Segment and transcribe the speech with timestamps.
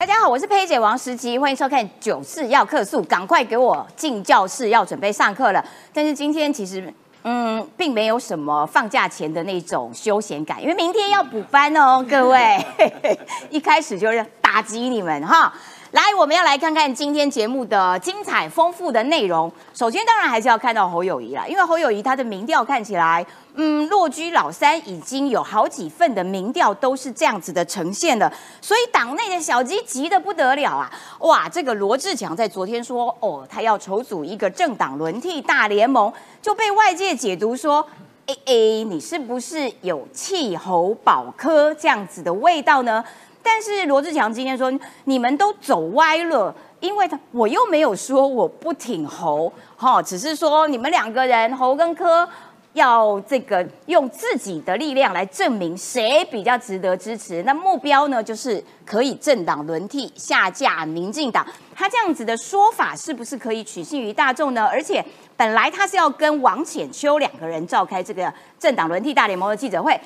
[0.00, 5.64] 大家好，我是佩姐王时琪，欢迎收看《九四要客诉》，赶快给我进教室，要准备上课了。
[5.92, 12.64] 但是今天其实，嗯，并没有什么放假前的那种休闲感，因为明天要补班哦，各位，
[13.50, 15.52] 一开始就是打击你们哈。
[15.92, 19.50] 来，我们要来看看今天节目的精彩丰富的内容。
[19.72, 23.24] 首先，当然还是要看到侯友谊啦，因为侯友谊他的民调看起来，
[23.54, 28.30] 嗯，落居老三，已经有好几份的民调都是这样子的呈现了，
[28.60, 30.92] 所以党内的小鸡急得不得了啊！
[31.20, 36.12] 哇，这个罗志强在昨天说，哦，他要筹组一个政党轮替大联盟，
[36.42, 37.82] 就被外界解读说，
[38.26, 38.52] 哎哎，
[38.84, 43.02] 你是不是有弃侯保科这样子的味道呢？
[43.50, 44.70] 但是罗志强今天说，
[45.04, 52.28] 你们都走歪了，因为他我又没有说我不挺侯，哈，只是说你们两个人侯跟柯
[52.74, 57.42] 要这个用自己的力量来证明谁比较值得支持。
[57.44, 61.44] 那目标呢，就是可以政党轮替下架民进党。
[61.74, 64.66] 他这样子的说法是不是可以取信于大众呢？
[64.66, 65.02] 而且
[65.38, 69.98] 本来他是要跟王浅秋两个人召开这个政党轮替大联盟的记者会，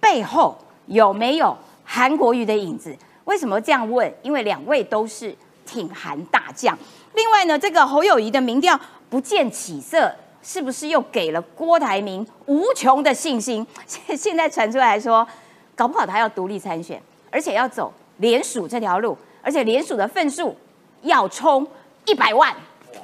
[0.00, 1.56] 背后有没有？
[1.90, 2.94] 韩国瑜的影子，
[3.24, 4.12] 为什么这样问？
[4.22, 6.76] 因为两位都是挺韩大将。
[7.14, 13.66] 另外呢，这个侯友谊的民调不见起色，是不是又给了郭台铭无穷的信心？
[13.86, 15.26] 现 现在传出来说，
[15.74, 20.54] 搞不好他要独立参选，而且要走联署这条路，而且联署的份数
[21.00, 21.66] 要冲
[22.04, 22.54] 一百万。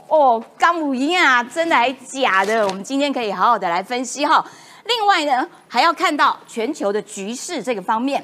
[0.08, 2.66] 哦，刚武赢啊，真的还假的？
[2.68, 4.44] 我们今天可以好好的来分析哈。
[4.84, 8.22] 另外呢，还要看到全球的局势这个方面。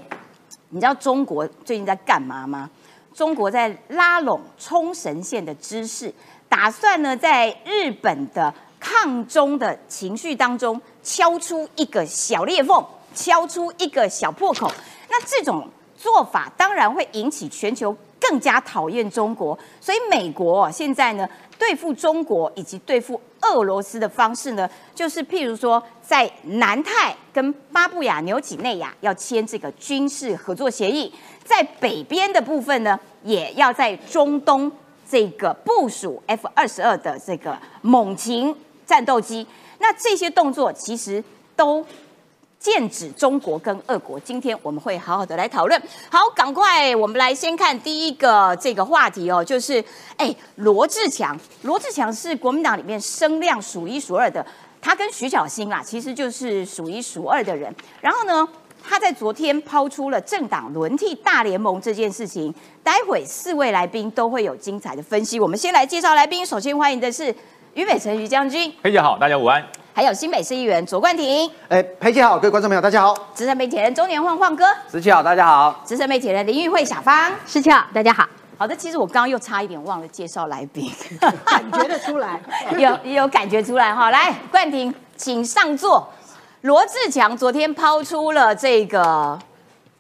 [0.71, 2.71] 你知道中国最近在干嘛吗？
[3.13, 6.13] 中国在拉拢冲绳县的知识，
[6.49, 12.83] 打算呢在日本的抗中的情绪当中敲出一个小裂缝，
[13.15, 14.71] 敲出一个小破口。
[15.09, 17.95] 那这种做法当然会引起全球
[18.31, 21.29] 更加讨厌中国，所以美国现在呢
[21.59, 23.21] 对付中国以及对付。
[23.43, 31.11] 俄罗斯的方式呢，就是譬如说，在南太跟巴布亚纽几内亚要签这个军事合作协议，
[31.43, 34.71] 在北边的部分呢，也要在中东
[35.09, 38.55] 这个部署 F 二十二的这个猛禽
[38.85, 39.47] 战斗机。
[39.79, 41.25] 那这些动作其实
[41.57, 41.85] 都。
[42.61, 45.83] 剑指中国跟俄国，今天我们会好好的来讨论。
[46.11, 49.83] 好，赶快我们来先看第一个这个话题哦，就是
[50.19, 54.45] 哎，罗志强，罗志强是国民党里面声量数一数二的，
[54.79, 57.75] 他跟徐小新啦，其实就是数一数二的人。
[58.03, 58.47] 然后呢，
[58.87, 62.55] 他在昨天抛出了政党轮替大联盟这件事情，
[62.85, 65.41] 待会四位来宾都会有精彩的分析。
[65.41, 67.35] 我们先来介绍来宾，首先欢迎的是
[67.73, 69.67] 于北辰于将军，黑姐好，大家午安。
[69.93, 73.15] 还有新北市议员左冠廷，哎，裴姐好，各位观众朋友大家好。
[73.35, 75.81] 资深媒体人中年晃晃哥，十七好，大家好。
[75.85, 78.25] 资深媒体人林玉慧小芳，十七好，大家好。
[78.57, 80.91] 好的，其实我刚刚又差一点忘了介绍来宾，
[81.45, 82.41] 感觉得出来，
[82.79, 84.11] 有有感觉出来哈。
[84.11, 86.09] 来，冠廷，请上座。
[86.61, 89.39] 罗志强昨天抛出了这个。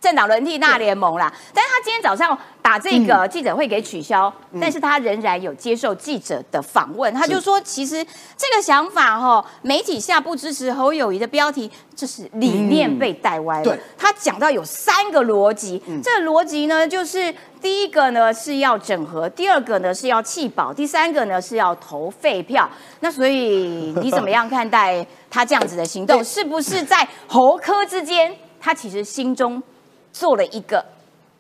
[0.01, 8.03] 政党轮替大联盟啦，但是他今天早上把这个记者会给取消，但是他仍然有接受记者的访问，他就说，其实
[8.37, 13.77] 这个想法哈，媒体下不支持侯友谊的标题，这是理念被带歪了。
[13.99, 22.67] 他讲到有三个逻辑，这个逻辑呢，就是第一个呢是要整合，第二个呢是要弃保，第三个呢是要投废票。
[23.01, 26.23] 那所以你怎么样看待他这样子的行动？
[26.25, 29.63] 是不是在侯科之间，他其实心中？
[30.13, 30.85] 做了一个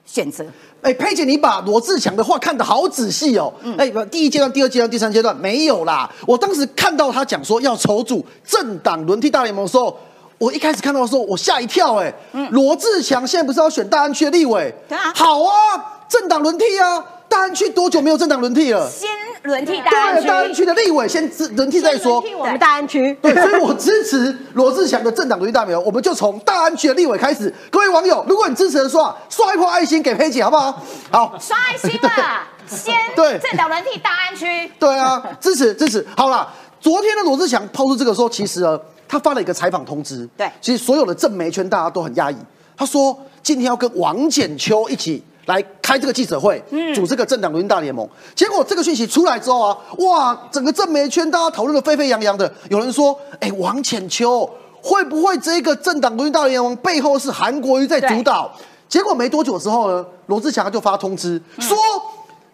[0.04, 0.44] 选择。
[0.82, 3.52] 哎，佩姐，你把罗志强的话看得好仔细哦。
[3.76, 6.10] 哎，第一阶段、第二阶段、第三阶段没有啦。
[6.26, 9.94] 我当时看到他讲说要筹组政党轮替大联盟的时候，
[10.38, 11.96] 我一开始看到的时候，我吓一跳。
[11.96, 12.12] 哎，
[12.50, 14.74] 罗志强现在不是要选大安区的立委？
[14.88, 15.12] 对啊。
[15.14, 17.04] 好啊，政党轮替啊。
[17.28, 18.90] 大安区多久没有政党轮替了？
[18.90, 19.08] 先
[19.42, 22.34] 轮替大安区，大安区的立委先轮替再说替。
[22.34, 27.52] 我们大安区，对，所以我支持罗志祥的政党轮替大联我们就从大安区的立委开始。
[27.70, 30.82] 各位网友，如果你支持的话，刷一波爱心给佩姐，好不好？
[31.10, 34.70] 好，刷爱心嘛， 先对政党轮替大安区。
[34.78, 36.06] 对啊，支持支持。
[36.16, 36.46] 好了，
[36.80, 38.78] 昨天的罗志祥抛出这个时候，其实呢，
[39.08, 40.28] 他发了一个采访通知。
[40.36, 42.36] 对，其实所有的政媒圈大家都很压抑。
[42.76, 45.24] 他说今天要跟王简秋一起。
[45.46, 46.62] 来开这个记者会，
[46.94, 48.08] 组这个政党轮大联盟。
[48.34, 52.52] 结果这个讯息出来之后啊，哇，整个政媒圈大家讨论的沸沸扬扬的。
[52.68, 54.48] 有人说，哎，王浅秋
[54.82, 58.50] 会不会这个政党轮大联盟背后是韩国瑜在主导？
[58.88, 61.76] 结果没多久之后呢，罗志祥就发通知说，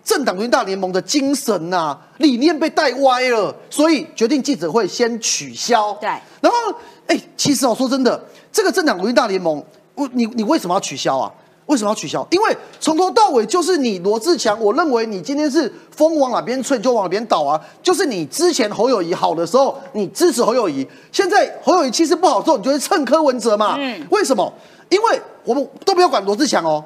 [0.04, 5.92] 政党轮大联盟的精神呐、理念被带歪了，所以决定记者会先取消。
[5.94, 6.08] 对，
[6.40, 6.74] 然后，
[7.06, 8.22] 哎，其实哦说真的，
[8.52, 11.32] 这个政党轮大联盟，我你你为什么要取消啊？
[11.66, 12.26] 为什么要取消？
[12.30, 17.60] 因为从头到尾就是你罗志强，我认为你今天是风往哪边吹就往哪边倒啊。
[17.82, 23.76] 就是你之前侯友谊好的时候，你支持侯友谊，现在侯友谊气势不好之后，你就会蹭柯文哲嘛。
[23.78, 24.52] 嗯，为什么？
[24.88, 26.84] 因为我们都不要管罗志强哦。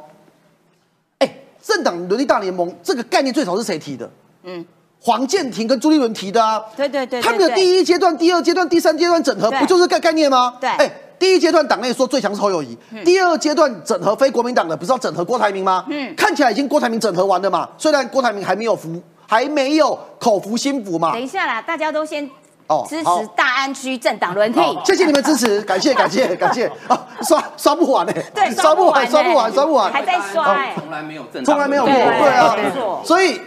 [1.18, 4.10] 哎，政党伦理大联盟这个概念最早是谁提的？
[4.44, 4.64] 嗯，
[5.00, 6.62] 黄建庭跟朱立伦提的啊。
[6.76, 10.54] 对对对，他们的第一阶段、第二阶段、第三阶段整合，不就是概概念吗？
[10.60, 10.90] 对，哎。
[11.20, 12.74] 第一阶段党内说最强是侯友谊，
[13.04, 15.84] 第二阶段整合非国民党的，不是要整合郭台铭吗？
[15.90, 17.68] 嗯，看起来已经郭台铭整合完了嘛。
[17.76, 18.98] 虽然郭台铭还没有服，
[19.28, 21.12] 还没有口服心服嘛。
[21.12, 22.26] 等一下啦，大家都先
[22.68, 24.60] 哦支持大安区政党轮替。
[24.82, 26.98] 谢谢你们支持，感谢感谢 感谢啊！
[27.20, 32.56] 刷刷不完呢，对，刷不完刷不完刷不完，还在刷，从来没有政从来没有过，对啊，
[33.04, 33.38] 所以。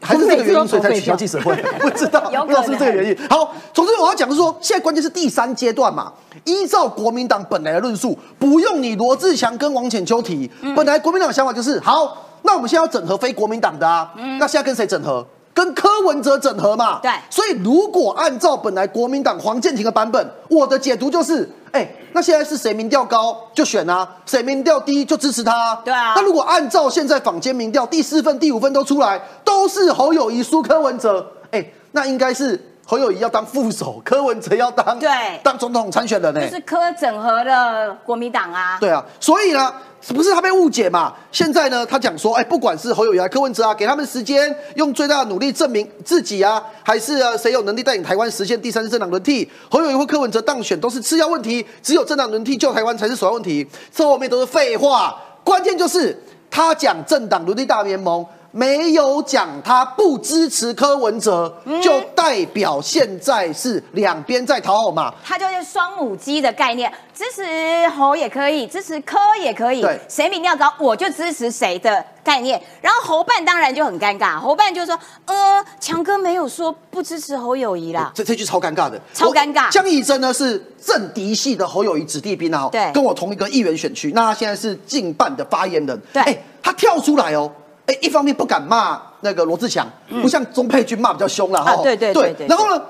[0.00, 3.28] 还是这个原因，所以才取消记者会， 不知道，不知道是这个原因。
[3.28, 6.12] 好，总之我要讲的是说，现在关键是第三阶段嘛。
[6.44, 10.50] 依照国民党本来的论述，不用你罗志祥跟王浅秋提。
[10.76, 15.24] 本来国民党的想法就是，好，那我们现在要整合非国民党的啊，那现在跟谁整合？
[15.54, 16.98] 跟柯文哲整合嘛。
[17.00, 17.10] 对。
[17.30, 21.88] 所以如果按照本来国民党黄建庭的版本，我的解读就是，哎。
[22.16, 25.74] 那现在是谁民调高就选啊，谁民调低就支持他。
[25.84, 26.12] 对啊。
[26.14, 35.08] 那如果按照现在坊间民调，第四份、第五份都出来，都是侯友谊输柯文哲，哎，那应该是侯友谊要当副手，柯文哲要当对
[35.42, 36.40] 当总统参选人呢。
[36.40, 38.78] 就是柯整合的国民党啊。
[38.80, 39.72] 对啊，所以呢。
[40.08, 41.14] 不是他被误解嘛？
[41.32, 49.50] 现在呢，他讲说，哎，不管是侯友谊、柯文哲啊，给他们时间，用最大的努力证明自己啊，还是啊，谁有能力带领台湾实现第三次政党轮替？
[49.70, 55.18] 侯友谊或柯文哲当选都是次要问题，只有政党轮替救台湾才是首要问题，这后面都是废话。
[55.42, 58.26] 关键就是他讲政党轮替大联盟。
[58.56, 61.52] 没有讲他不支持柯文哲，
[61.82, 65.12] 就代表现在是两边在讨好嘛？
[65.24, 72.62] 他就是双母鸡的概念，支持侯也可以，支持柯也可以，谁民调高我就支持谁的概念。
[72.80, 74.96] 然后侯办当然就很尴尬，侯办就说
[75.26, 79.68] ：“呃，强哥没有说不支持侯友谊啦。”这这句超尴尬的，超尴尬。
[79.72, 87.50] 江宜真呢是政敌系的侯友谊子弟兵啊，对，跟我同一个议员选区，那他现在是近半的发言人，对，他跳出来哦。
[87.86, 89.86] 哎，一方面不敢骂那个罗志强，
[90.22, 91.76] 不像钟佩君骂比较凶了哈。
[91.82, 92.34] 对对对。
[92.48, 92.82] 然后呢，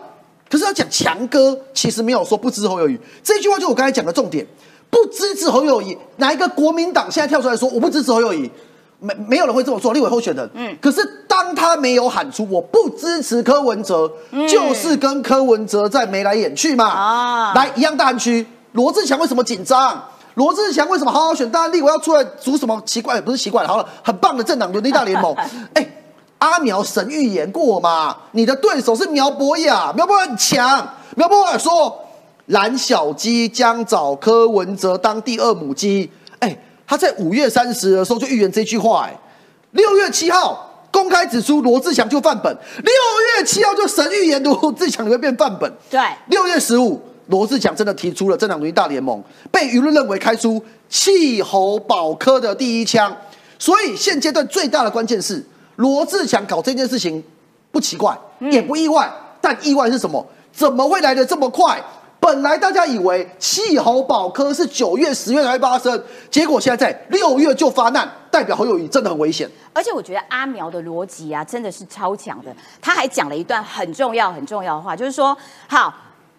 [0.49, 2.97] 可是要讲强哥，其实没有说不支持侯友谊。
[3.23, 4.47] 这句话就我刚才讲的重点，
[4.91, 5.99] 不支持侯友谊。
[6.19, 8.49] 哪一个国民党现在跳出来说我不支持侯友谊？
[9.01, 10.49] 没没有人会这么做，立委候选人。
[10.55, 10.77] 嗯。
[10.81, 14.09] 可是当他没有喊出我不支持柯文哲，
[14.49, 16.87] 就是跟柯文哲在眉来眼去嘛。
[16.87, 17.53] 啊。
[17.55, 20.03] 来，一样大安区，罗志强为什么紧张？
[20.35, 21.49] 罗志祥为什么好好选？
[21.51, 23.21] 大安立委要出来组什么奇怪？
[23.21, 25.35] 不是奇怪，好了，很棒的政党轮替大联盟。
[25.75, 25.89] 哎，
[26.39, 28.17] 阿苗神预言过嘛？
[28.33, 30.89] 你的对手是苗博雅，苗博雅很强。
[31.17, 31.97] 苗博雅说
[32.47, 36.11] 蓝小鸡将找柯文哲当第二母鸡。
[36.41, 39.07] 哎，他在五月三十的时候就预言这句话。
[39.07, 39.17] 哎，
[39.71, 42.53] 六月七号公开指出罗志祥就范本。
[42.83, 42.93] 六
[43.39, 45.73] 月七号就神预言罗志祥你会变范本。
[45.89, 47.01] 对，六月十五。
[47.27, 53.17] 罗志祥真的提出了政党轮大联盟，被舆论认为开出气候保科的第一枪。
[53.59, 55.45] 所以现阶段最大的关键是
[55.77, 57.23] 罗志祥搞这件事情
[57.71, 59.11] 不奇怪，也不意外。
[59.41, 60.27] 但意外是什么？
[60.53, 61.83] 怎么会来的这么快？
[62.21, 69.49] 本来大家以为气候保科是九月、十月才发生，结果现在在六月就发难，代表侯友谊真的很危险。
[69.73, 72.55] 而且我觉得阿苗的逻辑啊，真的是超强的。
[72.81, 75.37] 他还讲了一段很重要、很重要的话，就是说，
[75.69, 75.95] 好。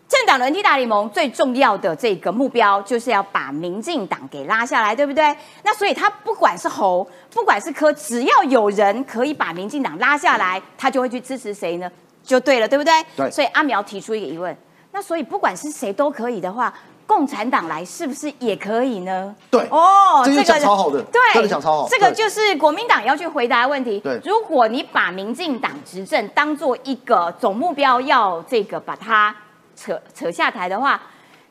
[0.08, 5.36] 政党轮替大联盟最重要的这个目标，就是要把民进党给拉下来，对不对？
[5.64, 11.92] 那所以他不管是侯，不管是柯，只要有人可以把民进党拉下来，他就会去支持谁呢？
[12.24, 12.94] 就对了，对不对？
[13.18, 13.32] 对。
[13.32, 14.56] 所以阿苗提出一个疑问：
[14.92, 16.72] 那所以不管是谁都可以的话，
[17.08, 19.36] 共产党来是不是也可以呢？
[19.50, 19.68] 对。
[19.72, 21.88] 哦，这个讲超好的，对，讲超好。
[21.90, 24.00] 这个就是国民党要去回答的问题。
[24.02, 24.20] 对。
[24.24, 29.36] 如果你把民进党执政当做一个总目标，要这个把它。
[29.76, 31.02] 扯扯下台的话，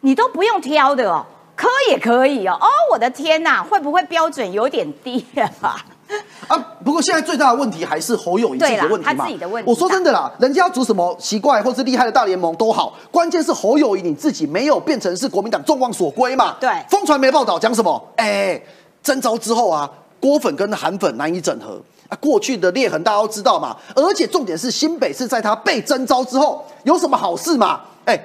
[0.00, 1.24] 你都不用挑的哦，
[1.56, 2.56] 磕也可以哦。
[2.60, 5.24] 哦，我的天哪，会不会标准有点低
[5.60, 5.76] 啊？
[6.48, 9.14] 啊，不过现在最大的问题还是侯友谊自己的问题嘛。
[9.14, 9.70] 他自己的问题。
[9.70, 16.56] 我说真的啦，人家要组什么奇怪或是厉害的大联盟都好，关键是侯友谊你自己没有变成是国民党众望所归嘛。
[16.60, 16.70] 对。
[16.90, 18.08] 风传媒报道讲什么？
[18.16, 18.60] 哎，
[19.02, 19.90] 征召之后啊，
[20.20, 22.16] 郭粉跟韩粉难以整合啊。
[22.20, 27.80] 过去的裂痕大家都知道嘛，而且重点是新北市在他被征召之后有什么好事嘛？
[28.04, 28.18] 哎，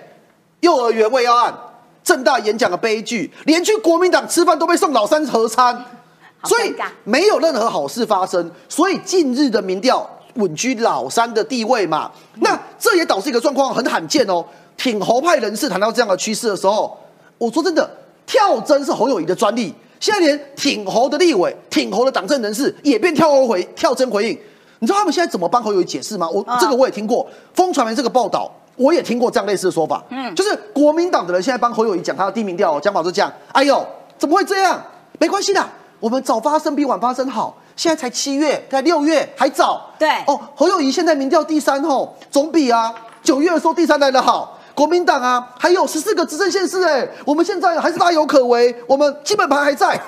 [0.61, 1.53] 幼儿园未要案，
[2.03, 5.85] 正大演讲的悲剧，连去国民党吃饭都被送老三合餐，
[6.43, 8.51] 所以没有任何好事发生。
[8.67, 14.45] 所以近日的民调稳居老三的地位嘛，那这也导致一个状况很罕见哦。
[14.77, 16.97] 挺侯派人士谈到这样的趋势的时候，
[17.37, 17.89] 我说真的，
[18.25, 24.39] 跳针是侯友谊的专利，现在连挺侯的立委、挺侯的党政人士也变跳欧回跳针回应。
[24.79, 26.29] 你知道他们现在怎么帮侯友谊解释吗？
[26.29, 28.51] 我、啊这个我也听过，风传媒这个报道。
[28.77, 33.85] 我也听过这样类似的说法，嗯，就是国民党的人现在帮侯友谊讲他的低民调哦，讲法是这样，哎呦，
[34.17, 34.81] 怎么会这样？
[35.19, 35.61] 没关系的，
[35.99, 44.57] 我们早发生比晚发生好，现在才七月，才六月还早，对哦，侯友谊现在民调第三吼，总比啊九月的时候第三来的好。
[44.79, 50.01] 国民党啊，还有十四个执政县市，哎，我们现在还是大有可为，我们基本盘还在。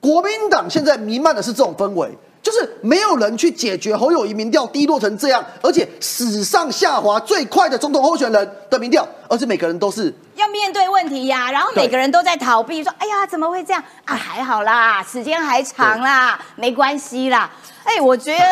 [0.00, 14.14] 国民党现在弥漫的是这种氛围，就是没有人去解决侯友谊民调低落成这样，而且史上下滑最快的总统候选人的民调，而且每个人都是要面对问题呀，然后每个人都在逃避，说：“哎呀，怎么会这样啊？
[14.14, 17.50] 还好啦，时间还长啦，没关系啦。”
[17.84, 18.44] 哎，我觉得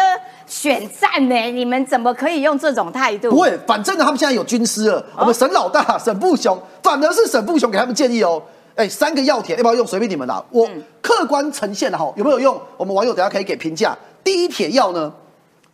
[0.46, 3.30] 选战呢，你们怎么可以用这种态度？
[3.30, 5.04] 不会，反正呢，他们现在有军师了。
[5.16, 8.42] 我们沈老大、沈富雄，反而是沈富雄给他们建议哦。
[8.78, 9.84] 哎，三个要点要不要用？
[9.84, 10.42] 随便你们啦。
[10.50, 10.68] 我
[11.02, 12.56] 客观呈现的哈，有没有用？
[12.76, 13.96] 我们网友等下可以给评价。
[14.22, 15.12] 第一铁要呢，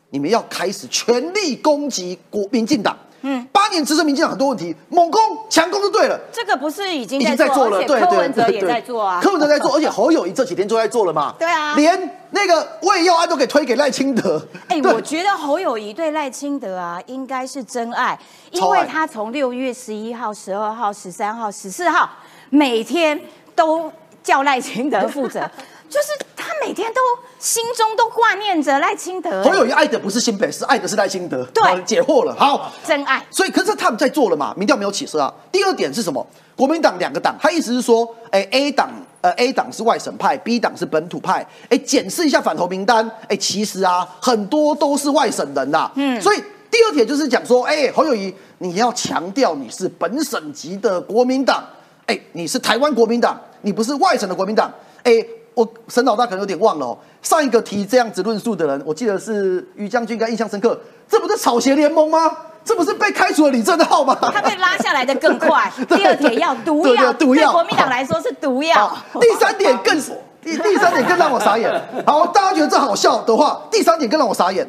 [0.09, 2.97] 你们要开始全力攻击国民进党。
[3.27, 6.19] 嗯，八年执政民进党很多问题，猛攻强攻就对了。
[6.31, 9.21] 这个不是已经已经在做，了，对对柯文哲也在做啊。
[9.23, 11.35] 柯文哲在做，而且侯友谊这几天就在做了嘛。
[11.39, 14.47] 对啊连那个胃药案都给推给赖清德。
[14.69, 18.19] 哎、对我觉得侯友谊对赖清德啊，应该是真爱，
[18.51, 22.07] 因为他从六月十一号、十二号、十三号、十四号，
[22.55, 23.21] 每天
[23.57, 23.91] 都
[24.23, 25.41] 叫赖清德负责，
[25.91, 27.01] 就是他每天都
[27.41, 31.45] 心中都挂念着赖清德，侯友谊爱的不是新北市，爱的是赖清德。
[31.47, 32.33] 对解惑了。
[32.39, 33.21] 好，真爱。
[33.29, 35.35] 所以可是他们在做了嘛，民调没有起色啊。
[35.51, 36.25] 第二点是什么？
[36.55, 38.89] 国民党两个党，他意思是说，哎，A 党
[39.21, 45.91] 呃 A 党是外省派，B 党是本土派，哎，检视一下反投名单，哎，其实啊很多都是外省人呐。
[45.97, 46.37] 嗯，所以
[46.71, 51.65] 第二点就是讲说，哎，侯友谊你要强调你是本省级的国民党，
[52.07, 55.25] 哎，你是台湾国民党，你不是外省的国民党，哎。
[55.57, 60.77] 我沈老大可能有点忘了哦，上一个提这样子论述的人，我记得是于将军，应该印象深刻。
[61.09, 62.37] 这不是草鞋联盟吗？
[62.65, 64.19] 这不是被开除了李正浩吗？
[64.21, 65.73] 他被拉下来的更快。
[65.89, 69.21] 第二点要毒对药，对毒药对国民党来说是毒药好。
[69.21, 70.11] 第三点更是
[70.43, 71.71] 第第三点更让我傻眼。
[72.05, 74.69] 好，大家觉得这好笑的话，第三点更让我傻眼。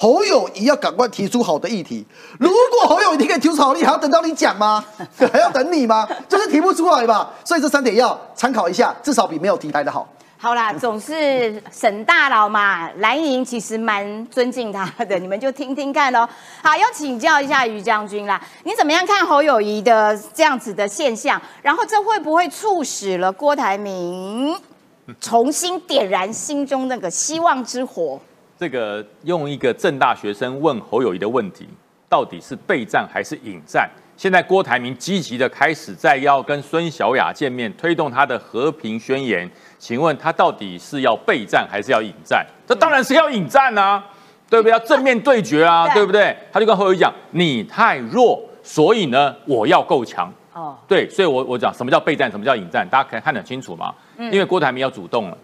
[0.00, 2.06] 侯友谊要赶快提出好的议题。
[2.38, 4.84] 如果侯友谊可以提出好的议，还要等到你讲吗？
[5.32, 6.08] 还要等你吗？
[6.28, 7.34] 就是提不出来吧。
[7.44, 10.08] 所以这三点要参考一下，至少比没有提来的好。
[10.40, 16.20] 好啦， 总是沈大佬嘛，蓝营其实蛮尊敬他的，你们就听听看喽。
[16.62, 21.42] 好，要请教一下于将军啦，你怎么样看侯友谊的这样子的现象？
[21.60, 24.56] 然后这会不会促使了郭台铭
[25.20, 28.20] 重新点燃心中那个希望之火？
[28.58, 31.68] 这个用一个正大学生问侯友谊的问题，
[32.08, 33.88] 到底是备战还是引战？
[34.16, 39.48] 现在郭台铭积极的开始在要跟孙小雅见面，推动他的和平宣言。
[39.78, 42.44] 请问他到底是要备战还是要引战？
[42.66, 44.04] 这当然是要引战啊，
[44.50, 44.72] 对不对？
[44.72, 46.36] 要正面对决啊，对对不对？
[46.52, 53.94] 他就跟侯友谊讲：“你太弱，所以呢，我要够强。”哦，对，所以我我讲什么叫备战，什么叫引战，大家可以看得很清楚嘛。
[54.18, 55.38] 因为郭台铭要主动了，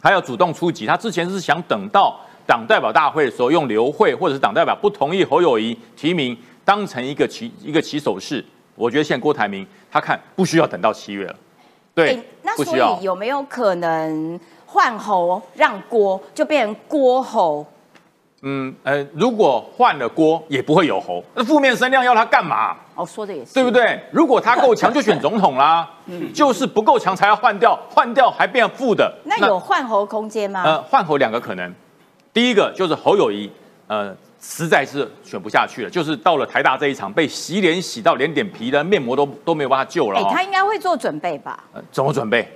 [0.00, 0.84] 他要主动出击。
[0.84, 2.18] 他之前是想等到
[2.50, 8.44] 党代表大会的时候，用刘慧或者是党代表不同意侯友谊提名，当成一个起一个起手式。
[8.74, 11.36] 我觉得现在郭台铭他看不需要等到七月了，
[11.94, 13.04] 对诶，那所以。
[13.04, 17.64] 有没有可能换侯让郭，就变成郭侯？
[18.42, 21.22] 嗯呃，如果换了郭，也不会有侯。
[21.36, 22.74] 那负面声量要他干嘛？
[22.96, 23.70] 哦，说的也是，对不？
[23.70, 24.00] 对？
[24.10, 25.88] 如果他够强，就选总统啦。
[26.08, 29.14] 嗯就是不够强才要换掉，换掉还变负的。
[29.24, 30.64] 那有换侯空间吗？
[30.64, 31.72] 呃，换侯两个可能，
[32.32, 33.50] 第一个就是侯友谊，
[33.86, 40.22] 呃，实在是选不下去了，就是到了台大这一场被洗脸洗到连点皮的面膜都都没有办法救了。
[40.32, 41.62] 他应该会做准备吧？
[41.72, 42.48] 呃怎么准备？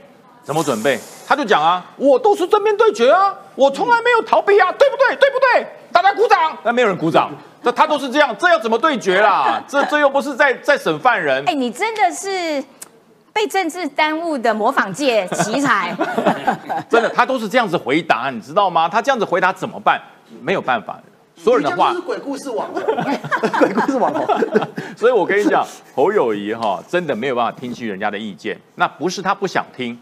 [0.44, 0.98] 怎么准备？
[1.26, 5.16] 他就讲啊，我都是正面对决啊，我从来没有逃避啊，对不对？
[5.16, 5.66] 对不对？
[5.90, 9.62] 大家鼓掌，那没有人鼓掌，那他都是这样，这要怎么对决啦？
[9.66, 12.62] 这这又不是在在审犯人哎、，你真的是
[13.34, 15.94] 被政治耽误的模仿界奇才。
[16.88, 18.88] 真的，他都是这样子回答，你知道吗？
[18.88, 20.00] 他这样子回答怎么办？
[20.40, 20.98] 没有办法，
[21.36, 22.80] 所有人的话是鬼故事网红，
[23.58, 24.24] 鬼故事网红。
[24.96, 29.98] 所以我跟你讲，侯友谊哈真的没有办法听取人家的意见，那不是他不想听，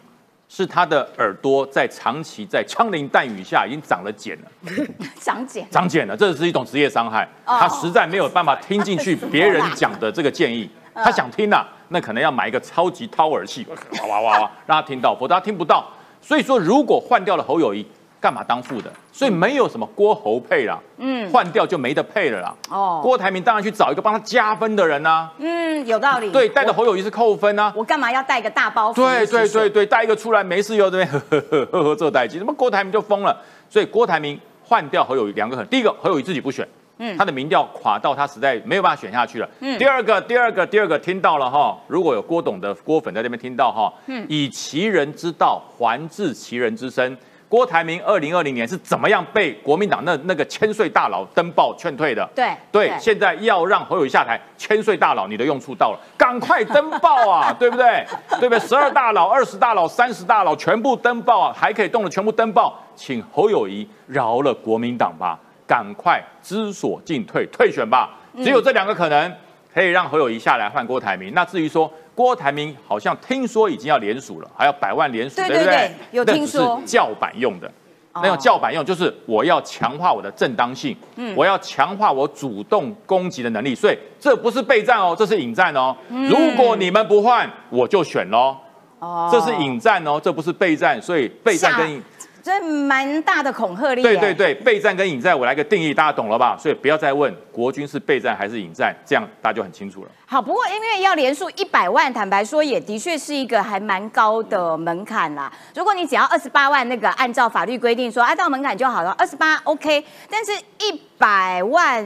[0.48, 4.50] 是他的耳朵在长期在枪林弹雨下已经长了茧了，
[5.20, 5.66] 长茧。
[5.70, 7.24] 长茧了，这是一种职业伤害。
[7.46, 13.66] 哦他实在没有办法听进去别人讲的这个建议，他想听呐、那可能要买一个超级掏耳器，
[14.00, 15.84] 哇哇哇哇，让他听到，否则他听不到。
[16.20, 17.86] 所以说，如果换掉了侯友谊，
[18.20, 18.90] 干嘛当副的？
[19.10, 22.54] 所以没有什么郭侯配啦，嗯，换掉就没得配了啦。
[22.70, 26.30] 哦哦，郭台铭当然去找一个帮他加分的人呐、嗯，有道理。
[26.30, 27.72] 对，带着侯友谊是扣分啊。
[27.76, 28.94] 我干嘛要带个大包袱？
[28.94, 33.36] 对对对对，带一个出来没事又这边 呵呵呵呵呵做代机，那么郭台铭就疯了。
[33.68, 36.66] 所以郭台铭换掉侯友谊两个很，第一个侯友谊自己不选，
[37.04, 39.48] 嗯，他的民调垮到他实在没有办法选下去了。
[39.58, 47.18] 嗯，第二个，第二个，第二个听到了哈，如果有郭董的郭粉在这边听到哈，嗯，以其人之道还治其人之身。
[47.48, 52.26] 郭台铭二零二零年是怎么样被国民党那那个千岁大佬登报劝退的？
[52.34, 58.06] 对对对，现在要让侯友谊下台，千岁大佬你的用处到了，赶快登报啊， 对不对？
[58.40, 58.58] 对不对？
[58.58, 65.38] 十二大佬、二十大佬、三十大佬全部登报啊，还可以动的全部登报，请侯友谊饶了国民党吧，
[65.72, 69.34] 赶快知所进退，退选吧，只有这两个可能
[69.72, 71.32] 可以让侯友谊下来换郭台铭。
[71.32, 75.90] 那至于说郭台铭好像听说已经要联署了，还要百万联署，对对不对？
[76.10, 77.72] 有听说叫板用的。
[78.16, 80.94] 那种叫板用就是我要强化我的正当性，
[81.34, 85.96] 我要强化我主动攻击的能力，所以这不是备战哦，这是引战哦。
[86.10, 88.54] 如果你们不换，我就选喽。
[88.98, 92.02] 哦这是引战哦，这不是备战，所以备战跟
[92.42, 94.02] 引这蛮大的恐吓力。
[94.02, 94.34] 对对。
[94.34, 96.56] 对，备战跟引战，我来个定义，大家懂了吧？
[96.58, 100.10] 所以不要再问国军是备战还是引战，这样大家就很清楚了。
[100.26, 105.52] 好，不过因为要连数一百万，坦白说也的确是一个还蛮高的门槛啦。
[105.74, 110.04] 如果你只要二十八万，那个按照法律规定说，按照门槛就好了，二十八 OK。
[110.28, 112.04] 但是一百万，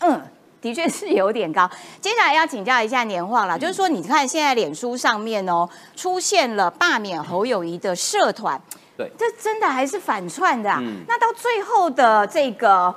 [0.00, 0.20] 嗯。
[0.60, 1.70] 的确是有点高。
[2.00, 8.58] 接下来要请教一下年晃了，就是说，你看现在脸书上面哦，出现了罢免侯友谊的社团，
[8.96, 9.10] 对。
[9.18, 10.82] 这真的还是反串的啊？
[11.08, 12.94] 那到最后的这个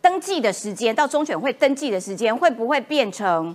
[0.00, 3.54] 登记的时间，到中选会登记的时间，会不会变成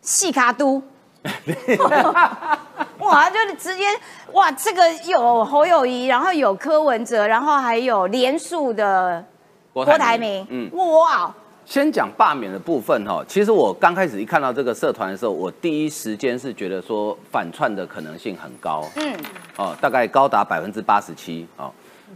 [0.00, 0.82] 细卡都？
[2.98, 3.84] 哇，就是直接
[4.32, 9.24] 哇，这个有侯友谊，然后有柯文哲，然后还有连署的
[9.72, 11.32] 郭郭台铭，嗯，哇，
[11.72, 19.16] 先讲罢免的部分哈，其实我刚开始一看到这个社团的时候，我第一时间是觉得说反串的可能性很高，嗯，
[19.56, 21.72] 哦，大概高达百分之八十七哦。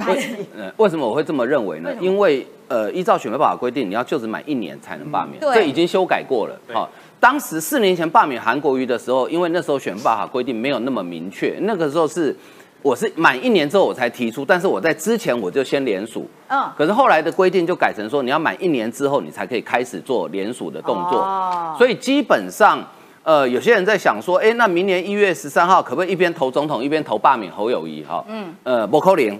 [0.06, 1.90] 为呃为什么我会这么认为呢？
[2.02, 6.60] 因为呃，依照选举法规定，你要就职满一年才能罢免，对这已经修改过了。
[6.74, 12.36] 好、当时四年前罢免韩国瑜的时候，因为那时候选罢法规定没有那么明确，那个时候是
[12.82, 16.28] 我是满一年之后我才提出，但是我在之前我就先联署。
[16.48, 21.18] 嗯，可是后来的规定就改成说，你要满一年之后，你才可以开始做联署的动作。
[21.20, 22.78] 哦所以基本上，
[23.22, 28.04] 呃，有些人在想说，哎，那明年一月十三号可不可以一边投总统一边投罢免侯友谊？
[28.04, 29.38] 哈，嗯，呃，不扣零，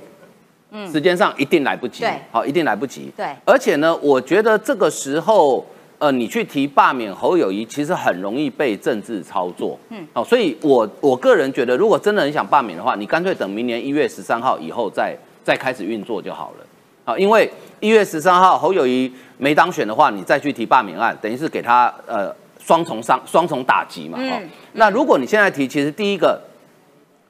[0.72, 3.12] 嗯，时间上一定来不及，对好，一定来不及。
[3.16, 5.64] 对而且呢，我觉得这个时候。
[5.98, 9.78] 呃，你去提罢免侯友谊，其实很容易被政治操作。
[9.88, 16.66] 嗯，哦，所以我我个人觉得，如果真的很想罢免的话，你干脆等明年一月十三号以后再再开始运作就好了。
[17.04, 24.18] 啊，因为一月十三号侯友谊没当选的话，你再去提罢免案，等于是给他呃双重伤、双重打击嘛。
[24.18, 26.40] 哦嗯，那如果你现在提，其实第一个。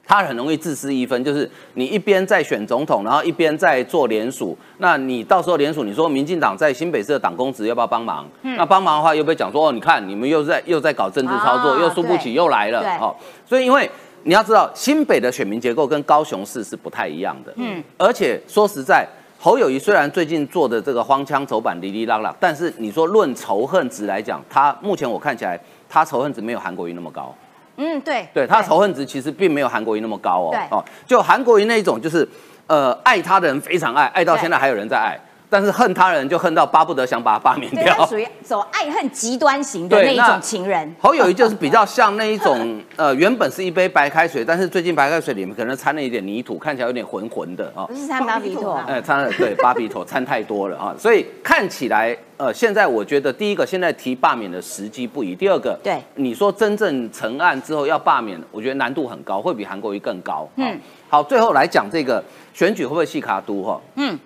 [0.07, 4.57] 他很容易自私一分，就是你一边在选总统，然后一边在做联署。
[4.77, 8.25] 那你到时候联署，你说民进党在新北市的党公职要不要帮忙？
[8.41, 13.13] 那帮忙的话，又被讲说哦，你看你们又在又在搞政治操作，啊又输不起，又来了对哦。
[13.45, 13.89] 所以因为
[14.23, 17.53] 你要知道，新北的选民结构跟高雄市是不太一样的。
[17.57, 19.05] 嗯，而且说实在，
[19.37, 27.35] 侯友谊虽然最近做的这个荒腔走板、哩哩啦啦，但是你说论仇恨值来讲，他目前我看起来，他仇恨值没有韩国瑜那么高。
[27.77, 30.49] 嗯，对，对他的仇恨值其实并没有韩国瑜那么高哦。
[30.51, 32.27] 对哦，就韩国瑜那一种，就是
[32.67, 35.17] 呃爱他的人非常爱，爱到现在还有人在爱，
[35.49, 38.05] 但是恨他人就恨到巴不得想把他罢免掉。
[38.05, 40.93] 属于走爱恨极端型的那一种情人。
[40.99, 47.85] 侯友谊就是比较像那一种， 呃，原本是一杯白开水，但是最近白开水里面可能掺了一点泥土，看起来有点浑浑的啊。
[47.85, 60.47] 不是掺巴比妥，哎，掺了对巴比妥掺太多了啊， 所以看起来，呃，现在我觉得第一个现在提罢免的时机不宜，第二个，对你说真正成案之后要罢免，我觉得难度很高，会比韩国瑜更高。
[60.57, 62.21] 嗯嗯，好，最后来讲这个
[62.53, 63.79] 选举会不会细卡都哈？
[63.95, 64.17] 嗯，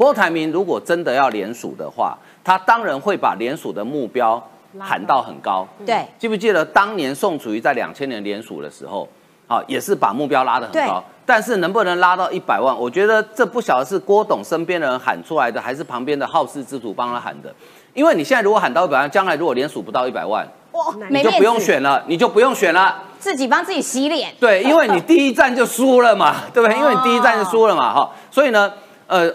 [0.00, 4.42] 郭台铭如果真的要联署的话，他当然会把联署的目标
[4.78, 5.68] 喊到很高。
[5.84, 9.06] 对，记不记得当年宋楚瑜在两千年联署的时候，
[9.46, 17.54] 啊，也是把目标拉得很高对，但是能不能拉到一百万，我觉得这不晓得是郭董身边的人喊出来的，还是旁边的好事之徒帮他喊的。
[17.92, 23.02] 因为你现在如果喊到一百万，将来如果联署不到一百万，哇，你就不用选了，你就不用选了。
[23.18, 24.32] 自己帮自己洗脸。
[24.40, 26.78] 对，因为你第一站就输了嘛，对不对？
[26.78, 28.72] 因为你第一站就输了嘛，哈，所以呢，
[29.06, 29.30] 呃，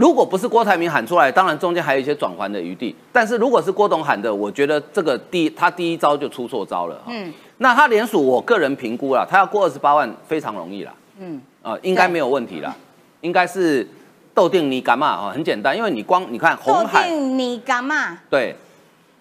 [0.00, 2.96] 如果不是郭台铭喊出来，当然中间还有一些转圜的余地。
[3.12, 6.98] 但是如果是郭董喊的，我觉得这个第一他第一招就出错招了。
[7.06, 10.92] 嗯，那他联署，我个人评估啦，他要过二十八万非常容易啦。
[11.18, 12.74] 嗯，呃，应该没有问题啦，
[13.20, 13.86] 应该是
[14.32, 15.32] 豆定你干嘛啊？
[15.34, 18.16] 很简单，因为你光你看红海，定你干嘛？
[18.30, 18.56] 对，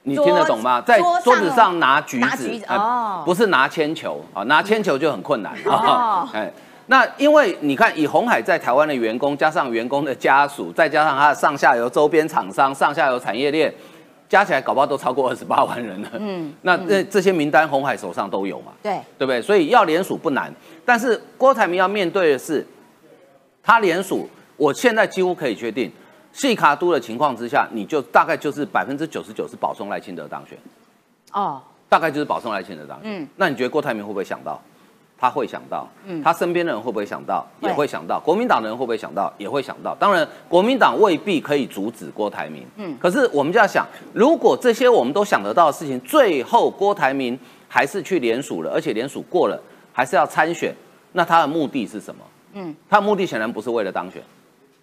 [0.04, 0.80] 你听得懂吗？
[0.80, 6.30] 在桌子上拿橘子哦不是拿铅球啊，拿铅球就很困难哦啊。
[6.32, 6.50] 哎，
[6.92, 13.72] 那因为你看，以红海在台湾的员工，加上员工的家属，再加上它的上下游周边厂商、上下游产业链，
[14.28, 16.10] 加起来搞不好都超过二十八万人了。
[16.14, 18.72] 嗯，那这这些名单，红海手上都有嘛？
[18.82, 19.40] 对，对不对？
[19.40, 20.52] 所以要联署不难，
[20.84, 22.66] 但是郭台铭要面对的是，
[23.62, 25.92] 他联署，我现在几乎可以确定，
[26.34, 30.58] 细卡都的情况之下，你就大概就是百分之九十九是保送赖清德当选，
[31.34, 33.22] 哦，大概就是保送赖清德当选。
[33.22, 34.60] 嗯那你觉得郭台铭会不会想到？
[35.20, 37.46] 他会想到，嗯他身边的人会不会想到？
[37.62, 38.20] 也会想到。
[38.20, 39.32] 国民党的人会不会想到？
[39.38, 39.94] 也会想到。
[40.00, 42.64] 当然，国民党未必可以阻止郭台铭。
[42.78, 50.74] 嗯嗯，可是我们就要想，如果这些我们都想得到的事情，最后郭台铭还是去联署了，而且联署过了，还是要参选，
[51.12, 52.22] 那他的目的是什么？
[52.54, 54.24] 嗯嗯，他的目的显然不是为了当选。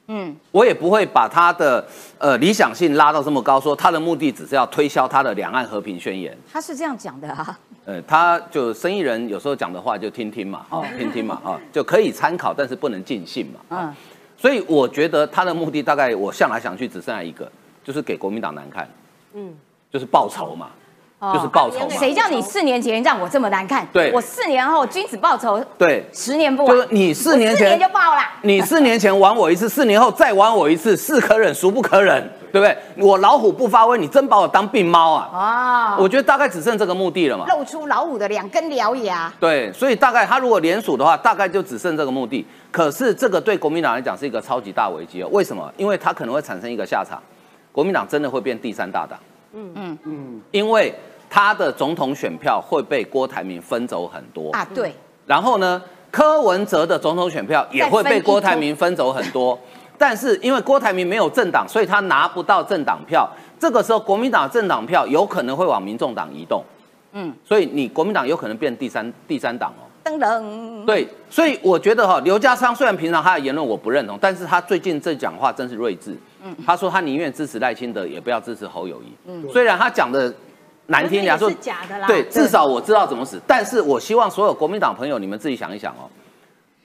[0.09, 1.85] 嗯，我也不会把他的
[2.19, 6.37] 呃理想性拉到这么高，说他的目的只是要推销他的两岸和平宣言。
[6.53, 7.59] 他是这样讲的啊。
[7.85, 13.61] 呃，他就生意人有时候讲的话就听听嘛， 哦，听听嘛，啊，就可以参考，但是不能尽信嘛。
[13.71, 13.95] 嗯，
[14.37, 17.51] 所以我觉得他的目的大概我想来想去只剩下一个，
[17.85, 18.89] 就是给国民党难看，
[19.35, 19.55] 嗯，
[19.93, 20.71] 就是报仇嘛，哦
[21.33, 21.87] 就是报仇嘛。
[21.99, 23.87] 谁叫你四年前让我这么难看？
[23.93, 26.77] 对我四年后君子报仇，对，十年不晚。
[26.77, 28.21] 就是你四年前四年就报了。
[28.43, 32.77] 你四年前玩我一次，四年后再玩我一次，是可忍孰不可忍，对不对？
[33.05, 35.31] 我老虎不发威，你真把我当病猫啊！
[35.33, 37.47] 啊，我觉得大概只剩这个目的了嘛。
[37.49, 39.33] 露出老虎的两根獠牙。
[39.41, 42.47] 对，所以大概他如果联署的话，大概就只剩这个目的。
[42.71, 45.29] 可是这个对国民党来讲是一个超级大危机哦。
[45.33, 45.73] 为什么？
[45.79, 47.19] 因为它可能会产生一个下场，
[47.73, 49.19] 国民党真的会变第三大党。
[49.57, 50.95] 嗯嗯嗯，因为
[51.31, 54.51] 他的总统选票会被郭台铭分走很多。
[54.53, 54.95] 啊，对，
[55.27, 59.59] 然后呢，柯文哲的总统选票也会被郭台铭分走很多。
[59.99, 63.27] 但是因为郭台铭没有政党，所以他拿不到政党票。
[63.59, 66.63] 这个时候，国民党政党票有可能会往民众党移动。
[67.13, 69.89] 嗯，所以你国民党有可能变第三第三党哦。
[70.05, 70.85] 噔噔。
[70.85, 76.15] 对，所以我觉得哈，刘家昌虽然平常他的言论我不认同，但是他最近这讲话真是睿智。
[76.47, 79.07] 嗯，他说他宁愿支持赖清德，也不要支持侯友谊。
[79.27, 80.33] 嗯，虽然他讲的
[80.87, 82.07] 难听点说是假的啦。
[82.07, 83.41] 对，对至少我知道怎么死。
[83.47, 86.09] 但是我希望所有国民党朋友，你们自己想一想哦，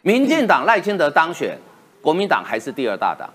[0.02, 1.58] 民进党赖清德当选，
[2.02, 3.30] 国民党还是第二大党；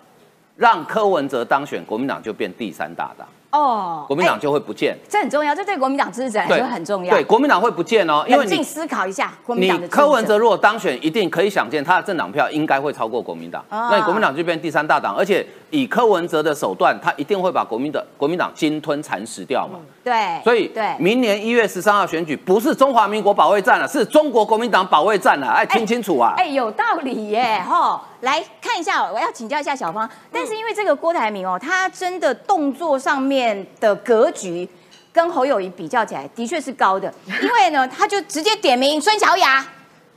[0.57, 4.97] 让柯文哲当选，国民党就变第三大党，哦，国民党哎就会不见。
[5.09, 7.14] 这很重要，这对国民党支持者来说很重要。
[7.14, 19.79] 对，国民党会不见哦，因为你思考一下，国民你党的柯文哲如果当选，一定可以想见他的政党票应该会超过国民党，啊那你国民党就变第三大党，而且以柯文哲的手段，他一定会把国民党国民党鲸吞蚕食掉嘛。
[20.05, 26.35] 对，所以对，明年一月十三号选举不是中华民国保卫战了，是中国国民党保卫战了，哎，听清楚啊！
[26.37, 34.69] 哎，有道理耶，吼，来看一下，我要请教一下小芳，但是因为这个郭台铭哦，他真的动作上面的格局
[35.12, 39.65] 跟侯友谊比较起来，的确是高的， 因为呢，他就直接点名孙小雅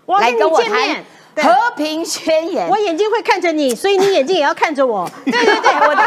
[0.08, 2.76] 来跟我谈和平宣言我。
[2.80, 5.08] 眼睛会看着你，所以你眼睛也要看着我。
[5.26, 6.02] 对对对，我的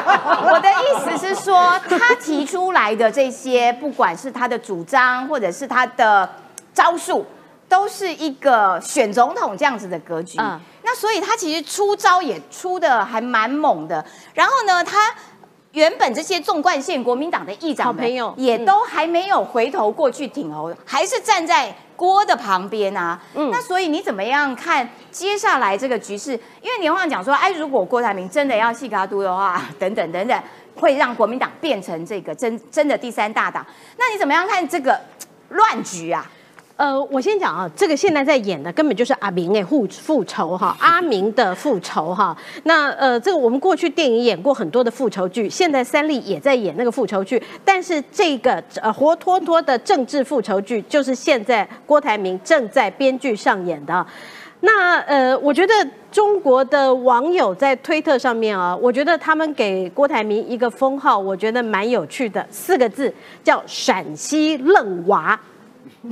[0.52, 6.28] 我的意思是说，他提出来的这些，不管是他的主张或者是他的
[6.74, 7.24] 招数，
[7.68, 10.36] 都是一个选总统这样子的格局。
[10.40, 14.04] 嗯那所以他其实出招也出的还蛮猛的。
[14.34, 15.14] 然后呢，他
[15.72, 23.18] 原本这些纵贯线国民党的议长朋友也都还没有回头过去挺侯，还是站在郭的旁边啊。
[23.34, 26.32] 嗯那所以你怎么样看接下来这个局势？
[26.60, 30.42] 因为年晃讲说，哎，如果郭台铭真的要细卡都的话，等等等等，
[30.74, 33.64] 会让国民党变成这个真真的第三大党。
[33.96, 35.00] 那你怎么样看这个
[35.48, 36.30] 乱局啊？
[36.76, 42.36] 呃，我先讲啊，这个现在在演的根本就是阿明诶复复仇哈， 阿明的复仇哈。
[42.64, 54.04] 那呃，这个我们过去电影演过很多的复仇剧，现在三立也在演那个复仇剧，但是这个呃活脱脱的政治复仇剧，就是现在郭台铭正在编剧上演的。
[54.60, 55.72] 那呃，我觉得
[56.10, 63.12] 中国的网友在推特上面啊，我觉得他们给郭台铭一个封号，我觉得蛮有趣的，四个字
[63.44, 65.38] 叫陕西愣娃。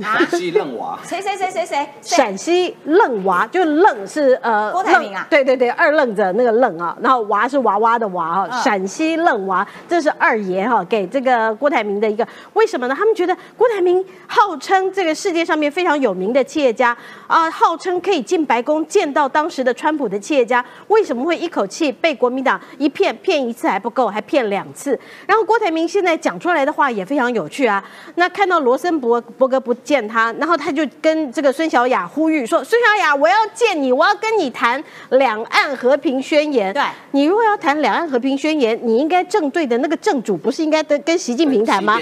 [0.01, 1.89] 啊，西愣娃，谁谁谁谁谁？
[2.01, 2.15] 谁？
[2.15, 5.27] 陕西愣娃，就愣是呃郭台铭啊？
[5.29, 8.61] 对对对，二愣子那个愣啊，然后娃是娃娃的娃哈，嗯。
[8.61, 12.95] 陕西愣娃，这是二爷哈给这个郭台铭的一个，为什么呢？
[12.97, 16.95] 他们觉得郭台铭号称这个世界上面非常有名的企业家
[17.27, 24.97] 啊，号称可以进白宫见到当时的川普的企业家，为什么会一口气被国民党一骗骗一次还不够，还骗两次？
[25.27, 27.83] 然后郭台铭现在讲出来的话也非常有趣啊，
[28.15, 36.73] 那看到罗森伯伯格不见他，然后他就跟这个孙小雅呼吁说：“孙小雅，我要见你，我要跟你谈两岸和平宣言。
[36.73, 36.83] 对。
[37.11, 41.99] 你如果要谈两岸和平宣言，你应该正对的那个正主不是应该跟跟习近平谈吗？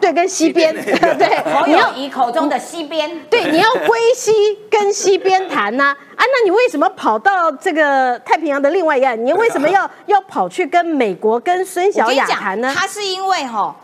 [0.00, 4.32] 对，跟西边，西边 对，侯你要友谊口中的西边，对，你要归西
[4.70, 9.24] 跟西边谈呐、啊，那你为什么跑到这个太平洋的另外一岸？
[9.24, 12.72] 你为什么要要跑去跟美国跟孙小雅谈呢？
[12.76, 13.74] 他是因为哈，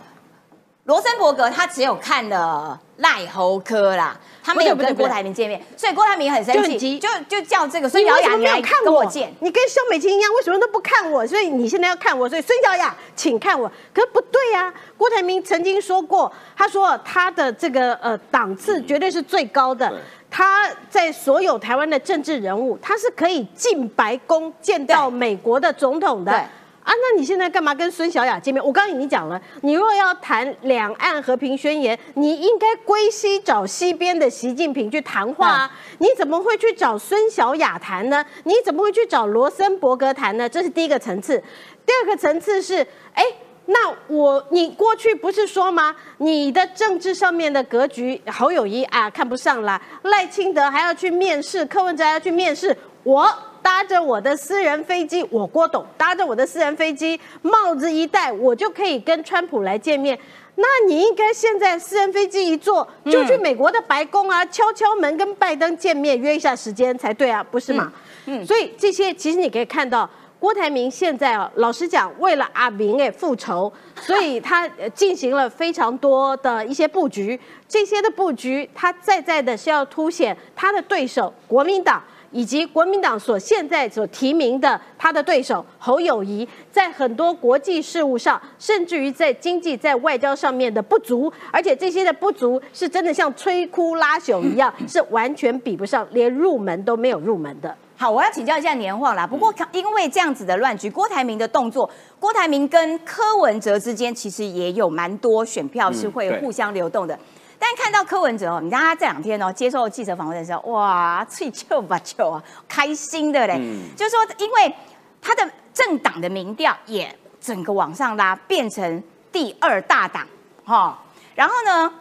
[0.85, 9.33] 罗森伯格他只有看了赖侯科啦，他没有不跟郭台铭见面，所以郭台铭很生气，就就就叫这个孙小雅你为什么没有来看我跟我见。
[9.41, 11.27] 你跟肖美琴一样，为什么都不看我？
[11.27, 13.71] 所以你现在要看我，所以孙小雅，请看我。
[13.95, 19.89] 可是不对呀、郭台铭曾经说过，他说他的这个呃档次绝对是最高的。
[19.89, 19.99] 对
[20.31, 26.45] 他在所有台湾的政治人物，他是可以进白宫见到美国的总统的。
[26.85, 28.65] 对啊，那你现在干嘛跟孙小雅见面？
[28.65, 35.71] 我刚刚已经讲了，你若要谈两岸和平宣言，你应该归西找西边的习近平去谈话啊！
[35.99, 38.25] 你怎么会去找孙小雅谈呢？
[38.45, 40.49] 你怎么会去找罗森伯格谈呢？
[40.49, 41.43] 这是第一个层次。
[41.85, 43.25] 第二个层次是，哎。
[43.71, 45.95] 那我你过去不是说吗？
[46.17, 53.31] 你的政治上面的格局，侯友谊啊看不上啦，赖清德还要去面试，柯文哲还要去面试，我
[53.63, 60.19] 搭着我的私人飞机，我郭董搭着我的私人飞机，帽子一戴，我就可以跟川普来见面。
[60.57, 67.93] 那你应该现在私人飞机一坐，就去美国的白宫啊，敲敲门跟拜登见面，约一下时间才对啊，不是吗？
[68.27, 70.09] 嗯，所以这些其实你可以看到。
[70.41, 77.37] 郭台铭现在啊，老实讲，为了阿明哎复仇，所以他呃进行了非常多的一些布局。
[77.67, 82.01] 这些的布局，他在在的是要凸显他的对手国民党。
[82.31, 97.75] 以及国民党所现在所提名的他的对手侯友谊，在很多国际事务上，甚至于在经济、在外交上面的不足，而且这些的不足是真的像摧枯拉朽一样，是完全比不上，连入门都没有入门的。
[97.97, 99.27] 好，我要请教一下年晃啦。
[99.27, 107.19] 不过因为这样子的乱局，郭台铭的动作，郭台铭跟柯文哲之间其实也有蛮多选票是会互相流动的。
[107.59, 113.55] 但看到柯文哲哦，你看他这两天哦接受记者访问的时候，哇，脆球吧球啊，开心的嘞。
[113.59, 114.75] 嗯就是说，因为
[115.21, 120.27] 他的政党的民调也整个往上拉，变成第二大党
[120.65, 120.97] 哈、
[121.35, 121.93] 然后呢，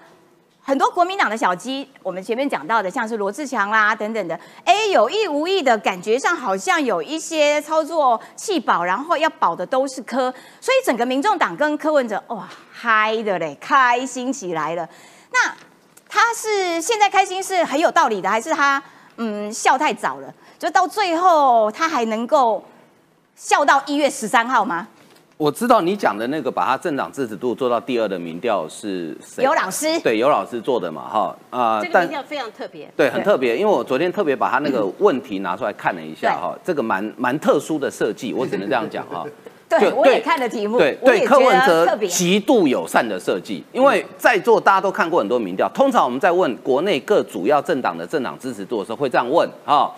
[0.61, 14.87] 很多国民党的小鸡，我们前面讲到的，像是罗志强啦等等的，哎，有意无意的感觉上好像有一些操作弃保，然后要保的都是柯，所以整个民众党跟柯文哲哇嗨的嘞，开心起来了。
[15.31, 15.53] 那
[16.09, 18.81] 他是现在开心是很有道理的，还是他
[19.17, 20.33] 嗯笑太早了？
[20.57, 22.63] 就到最后他还能够
[23.35, 24.87] 笑到一月十三号吗？
[25.37, 29.43] 我知道你讲的那个把他政党支持度做到第二的民调是谁？
[29.43, 32.91] 尤老师，对尤老师做的嘛，哈啊这个民调非常特别。
[32.97, 39.23] 对，很特别，因为我昨天特别把他那个 问题拿出来看了一下对哈，这个蛮蛮特殊的设计，我只能这样讲哈。
[39.69, 42.07] 对我也看了题目，对对，柯文哲别。
[42.07, 49.91] 极度友善的设计，因为在座大家都看过很多民调，通常我们在问国内各主要政党的政党支持度的时候，会这样问啊。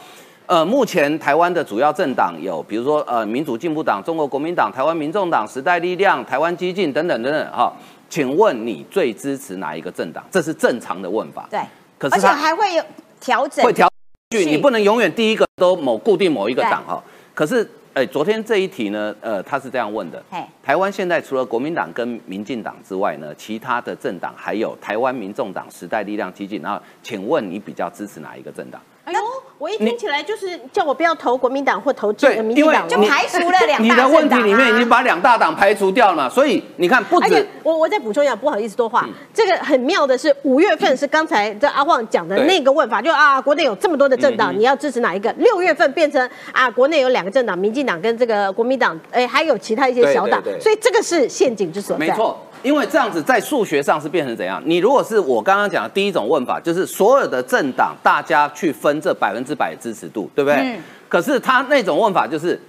[0.47, 7.71] 呃，目前台湾的主要政党有，比如说呃民主进步党、中国国民党、台湾民众党、时代力量、台湾激进等等等等哈。
[8.09, 10.25] 请问你最支持哪一个政党？
[10.31, 11.47] 这是正常的问法。
[11.51, 11.59] 对，
[11.99, 12.83] 可是他还会有
[13.19, 13.87] 调整，会调
[14.31, 17.03] 去，你不能永远第一个都某固定某一个对党哈。
[17.35, 26.61] 可是，哎，昨天这一题呢，呃，他是这样问的嘿：台湾现在除了国民党跟民进党之外呢，其他的政党还有台湾民众党、时代力量、激进。
[26.61, 28.79] 然后，请问你比较支持哪一个政党？
[29.09, 29.19] 哎呦，
[29.57, 32.87] 我一听起来就是叫我不要投国民党或投这个民进党。
[32.87, 39.03] 就排除了 两大你的问题里面已经把两大党排除掉了嘛，所以你看，不而且止我我再补充一下，不好意思多话。
[39.07, 45.31] 嗯这个很妙的是，五月份是刚才这阿旺讲的那个问法，就啊，国内有这么多的政党，嗯你要支持哪一个？
[45.37, 52.05] 六月份变成啊，国内有两个政党，民进党跟这个国民党，哎，还有其他一些小党对对，对所以这个是陷阱之所在。
[52.05, 54.61] 没错，因为这样子在数学上是变成怎样？
[54.65, 60.59] 你如果是我刚刚讲的第一种问法，就是所有的政党大家去分这百分之百的支持度，对不对？
[60.59, 62.61] 嗯可是他那种问法就是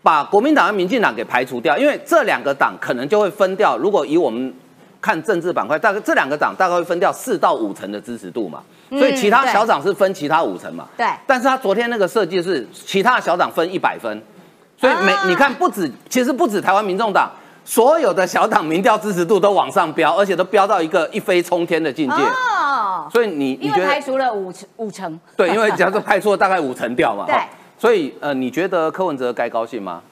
[0.00, 3.76] 把国民党和民进党给排除掉，因为这两个党可能就会分掉。
[3.76, 4.54] 如果以我们
[5.00, 10.86] 看政治板块，大概这两个党大概会分掉四到五成的支持度嘛，所以其他小党是分其他五成嘛。
[10.96, 14.22] 对但是他昨天那个设计是其他小党分一百分，
[14.76, 17.28] 所以每、啊你看不止，其实不止台湾民众党，
[17.70, 22.16] 所有的小党民调支持度都往上飙，而且都飙到一个一飞冲天的境界。
[22.16, 25.50] 哦，所以你你因为排觉得除了五成五成，对？
[25.50, 27.26] 因为假如说派出了大概五成掉嘛。
[27.30, 27.36] 对
[27.78, 30.02] 所以呃，你觉得柯文哲该高兴吗？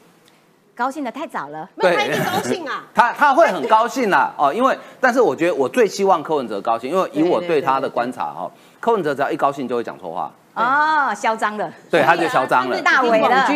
[0.77, 1.69] 高兴的太早了。
[1.75, 2.85] 没有他一定高兴啊！
[2.95, 12.81] 他他会很高兴啦， 哦，因为但是我觉得我最希望柯文哲高兴，因为以我对他的观察哈，柯文哲只要一高兴就会讲错话，哦，嚣张了，对，他就嚣张了。
[12.83, 13.49] 大伟了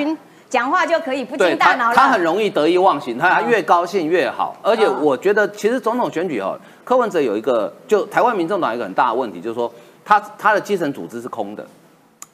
[0.52, 1.94] 讲话就可以不经大脑了。
[1.94, 4.54] 他很容易得意忘形，他越高兴越好。
[4.62, 9.72] 而且我觉得，其实总统选举哦，柯文哲有一个，就台湾民众党有一个很大的问题，就是说
[10.04, 11.66] 他他的基层组织是空的。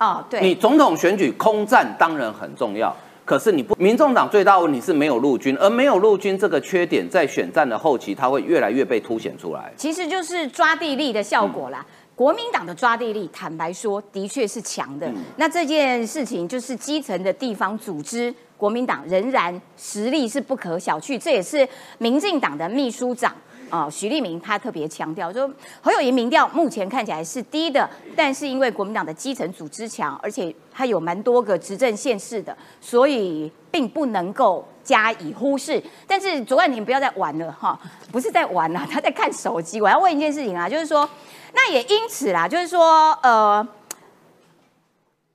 [0.00, 2.92] 哦，对，你总统选举空战当然很重要，
[3.24, 9.72] 可是你不，民众党最大的问题是没有陆军，而没有陆军这个缺点，在选战的后期，它会越来越被凸显出来。
[9.76, 11.86] 其实就是抓地力的效果啦。
[12.18, 15.08] 国民党的抓地力，坦白说，的确是强的。
[15.36, 21.16] 那这件事情就是基层的地方组织，国民党仍然实力是不可小觑。
[21.16, 21.66] 这也是
[21.98, 23.32] 民进党的秘书长
[23.70, 25.48] 啊、许立明他特别强调说，
[25.80, 35.80] 侯友谊民调目前看起来是低的，但是因为国民党的基层组织强，而且他有蛮多个执政县市的，所以并不能够加以忽视。
[36.08, 37.78] 但是左冠廷不要再玩了哈，
[38.10, 39.80] 不是在玩啦，他在看手机。
[39.80, 41.08] 我要问一件事情啊，就是说，
[41.52, 43.66] 那也因此啦，就是说，呃。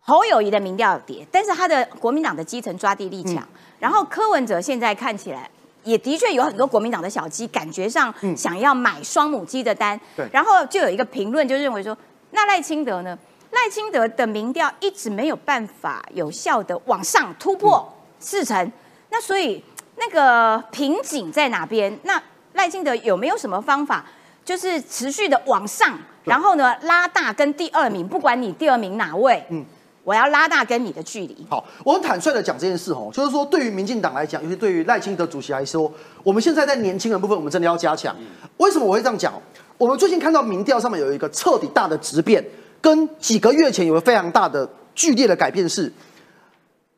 [0.06, 3.41] 侯友谊的民调跌，但是他的国民党的基层抓地力强，
[3.80, 5.49] 然后柯文哲现在看起来
[5.86, 11.97] 也的确有很多国民党的小鸡，感觉上想要买双母鸡的单，对然后就有一个评论就认为说，
[12.32, 13.17] 那赖清德呢？
[13.52, 18.69] 赖清德的民调一直没有办法有效的往上突破四成，
[19.10, 19.63] 那所以
[19.95, 21.97] 那个瓶颈在哪边？
[22.04, 22.21] 那
[22.56, 24.06] 赖清德有没有什么方法，
[24.45, 29.65] 就是持续的往上，然后呢拉大跟第二名，不管你第二名哪位，嗯，
[30.03, 31.45] 我要拉大跟你的距离。
[31.49, 35.91] 好，我很坦率的讲这件事哦，就是说对于民进党来讲，尤其对于赖清德主席来说，
[36.23, 38.15] 我们现在在年轻人部分，我们真的要加强。
[38.58, 39.34] 为什么我会这样讲？
[39.77, 42.43] 我们最近看到民调上面有一个彻底大的质变，
[42.79, 45.91] 跟几个月前有个非常大的剧烈的改变是，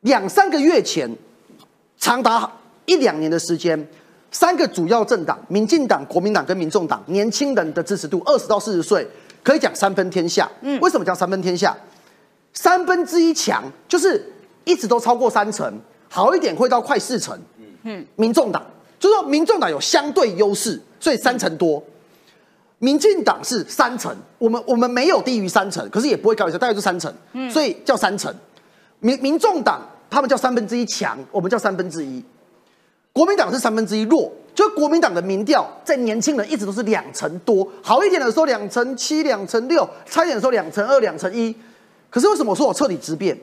[0.02, 1.10] 两三个月前，
[1.96, 2.48] 长达
[2.84, 3.88] 一两年的时间，
[4.30, 9.06] 三个主要政党，民进党、国民党跟民众党，年轻人的支持度二十到四十岁，
[9.42, 10.50] 可以讲三分天下。
[10.60, 11.76] 嗯，为什么叫三分天下？
[12.52, 14.32] 三分之一强，就是
[14.64, 17.38] 一直都超过三成，好一点会到快四成。
[17.82, 18.64] 嗯，民众党
[18.98, 21.82] 就是说民众党有相对优势，所以三成多。
[22.78, 27.12] 民进党是三成，我们我们没有低于三成，可是也不会高于三，大概就三成，
[27.50, 28.34] 所以叫三成。
[29.00, 32.22] 民民众党他们叫三分之一强，我们叫三分之一。
[33.16, 41.56] 国民党是三分之一弱，就国民党的民调在年轻人一直都是两成多，好一点的时候两成七、两成六，差一点的时候两成二、两成一。
[42.10, 43.34] 可是为什么我说我彻底质变？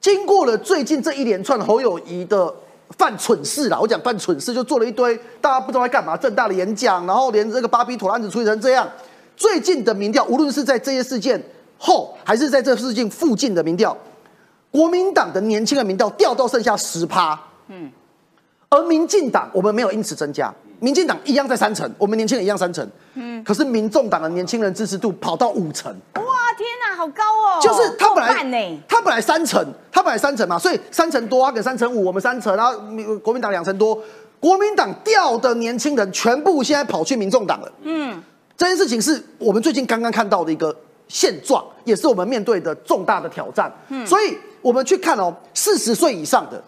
[0.00, 2.52] 经过了最近这一连串侯友谊的
[2.98, 8.90] 犯蠢事啦，我讲犯蠢事就做了一堆大家不知道在干嘛，正大的演讲，然后连这个巴比妥案子处理成这样。
[9.36, 11.40] 最近的民调，无论是在这些事件
[11.78, 13.96] 后，还是在这事件附近的民调，
[14.72, 17.88] 国民党的年轻人民调掉到剩下十趴，嗯，
[18.68, 26.22] 而民进党我们没有因此增加，民进党一样在三成，我们年轻人一样三成，嗯，可是民众党的年轻人支持度跑到五成，哇，
[26.58, 27.60] 天哪，好高哦！
[27.60, 34.02] 就是他本来，他本来三成，他本来三成嘛，所以三成多，他给三成五，我们三成，然后民国民党两成多，
[34.40, 37.72] 国民党掉的年轻人全部现在跑去民众党了。
[37.82, 38.20] 嗯，
[38.56, 40.74] 这件事情是我们最近刚刚看到的一个
[41.08, 43.72] 现状，也是我们面对的重大的挑战。
[43.88, 46.62] 嗯，所以我们去看哦，四十岁以上的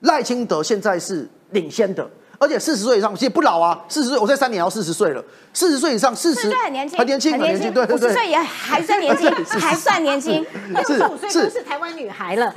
[0.00, 2.06] 赖清德现在是领先的。
[2.36, 10.44] 而且四十岁以上其实不老啊，四十岁我在三年要四十岁了，四十岁以上四十岁很年轻，很年轻，很年轻，对对对，五十岁也 还算年轻，还算年轻。
[10.84, 12.52] 是六十五岁是都是台湾女孩了，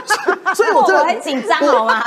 [0.56, 2.00] 所以我真的 我很紧张，好吗？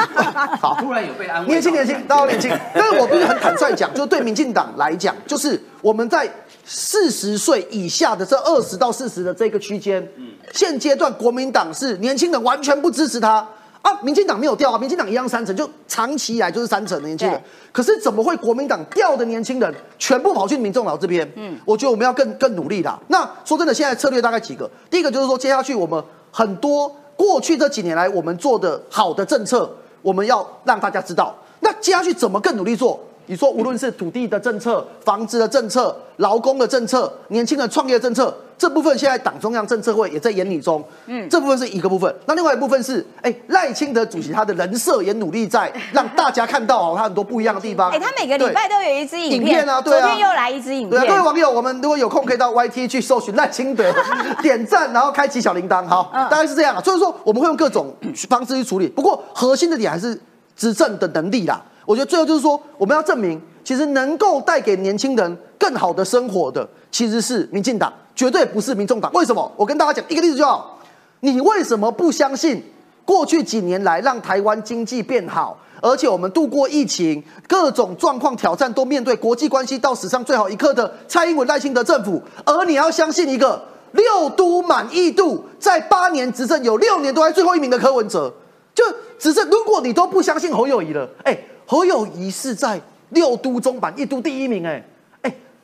[0.59, 2.51] 好，突然有被安慰，年轻年轻，大家都年轻。
[2.73, 6.29] 但是我必须很坦率讲，就对民进党来讲，就是我们在
[6.65, 10.05] 四十岁以下的这二十到四十的这个区间，
[10.53, 13.47] 现阶段国民党是年轻人完全不支持他。
[13.81, 17.41] 啊，民进党没有掉啊，民进党一样三成，就长期以来就是三成的年轻人。
[17.71, 21.27] 可是怎么会国民党掉的年轻人全部跑去民众党这边？
[21.35, 22.99] 嗯，我觉得我们要更更努力啦。
[23.07, 24.69] 那说真的，现在策略大概几个？
[24.89, 29.69] 第一个就是说，接下去我们很多过去这几年来我们做的好的政策，
[30.01, 31.35] 我们要让大家知道。
[31.61, 32.99] 那接下去怎么更努力做？
[33.31, 40.83] 你说无论是土地的政策、房子的政策、劳工的政策、年轻人创业政策，这部分现在党中央政策会也在研拟中。
[41.05, 42.13] 嗯，这部分是一个部分。
[42.25, 47.89] 那另外一部分是，哎，赖清德主席他的人设也努力在让大家看到哦，他很多不一样的地方。
[47.89, 51.23] 哎，他每个礼拜都有一支影影片啊对啊昨天又来一支影对啊，各位片。
[51.23, 53.89] 网友，我们如果有空可以到 YT 去搜寻赖清德，
[54.43, 56.81] 点赞，然后开启小铃铛，好，嗯大概是这样啊。
[56.81, 57.95] 所以说我们会用各种
[58.27, 60.19] 方式去处理，不过核心的点还是
[60.57, 61.61] 执政的能力啦。
[61.85, 69.11] 我觉得最后就是说，我们要证明，其实能够带给年轻人更好的生活的，其实是民进党，绝对不是民众党。
[69.13, 69.51] 为什么？
[69.55, 70.79] 我跟大家讲一个例子就好。
[71.21, 72.63] 你为什么不相信
[73.05, 88.33] 过去几年来让台湾经济变好，而且我们度过疫情，各种状况挑战都面对国际关系到史上最好一刻的蔡英文赖清德政府，而你要相信一个六都满意度在八年执政有六年都在最后一名的柯文哲，
[88.73, 88.83] 就
[89.19, 91.37] 只是如果你都不相信侯友谊了，哎，
[91.71, 94.83] 侯友谊是在六都中满意度第一名，哎。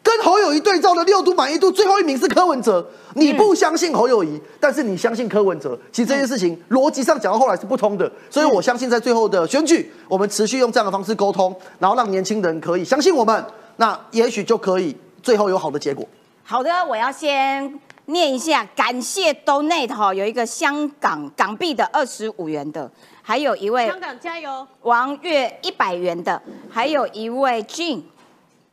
[0.01, 13.45] 跟侯友谊对照的六都满意度最后一名是柯文哲，你不相信侯友谊，但是你相信柯文哲，其实这件事情逻辑上讲到后来是不通的，所以我相信在最后的选举，我们持续用这样的方式沟通，然后让年轻人可以相信我们，
[13.76, 16.08] 那也许就可以最后有好的结果。
[16.41, 17.78] 好的，我要先
[18.08, 22.91] 念一下，感谢 Donate 哈，有一个香港港币的二十五元的，
[23.22, 28.01] 还有一位香港加油，王月一百元的，还有一位 Jean。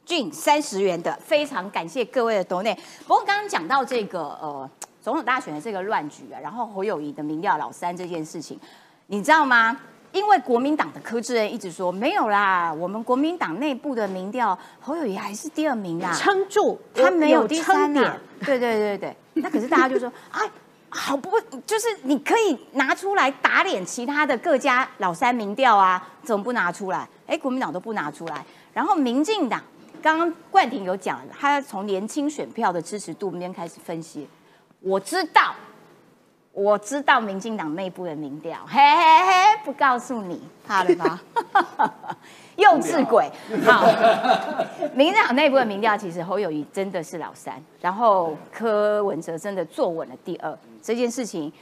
[0.07, 2.77] 俊三十元的，非常感谢各位的 donate。
[3.07, 4.71] 不过刚刚讲到这个呃
[5.01, 8.61] 总统大选的这个乱局啊，然后侯友谊的民调老三这件事情，
[9.07, 9.81] 你知道吗？
[10.15, 18.19] 因为国民党的柯志恩一直说没有啦，我们国民党内部的民调侯友谊还是第二名啦，撑住，他没有第三点。
[18.39, 20.49] 对对对对，那可是大家就说， 哎，
[20.89, 27.09] 好不，就是你可以拿出来打脸其他的各家老三民调啊，怎么不拿出来？
[27.27, 29.61] 哎，国民党都不拿出来，然后民进党。
[30.01, 34.29] 刚刚冠廷有讲，他从年轻选票的支持度那边开始分析。
[34.81, 35.55] 我知道，
[36.55, 41.21] 我知道民进党内部的民调，嘿嘿嘿，不告诉你，怕了吧？
[42.55, 43.29] 幼稚鬼。
[43.67, 43.85] 好，
[44.95, 50.57] 民进党内部的民调，其实侯友谊真的是老三，然后柯文哲真的坐稳了第二。
[50.81, 51.53] 这件事情，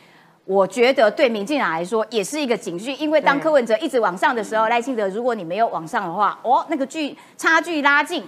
[0.45, 8.23] 我觉得对民进党来说也是一个警讯，因为当柯文哲一直往上的时候，赖清德如果你没有往上的话，哦，那个距差距拉近。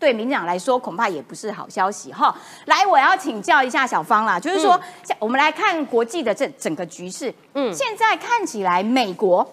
[0.00, 2.34] 对民进党来说，恐怕也不是好消息哈。
[2.64, 4.80] 来，我要请教一下小芳啦，就是说，
[5.18, 7.32] 我们来看国际的这整个局势。
[7.52, 9.46] 嗯，现在看起来，美国，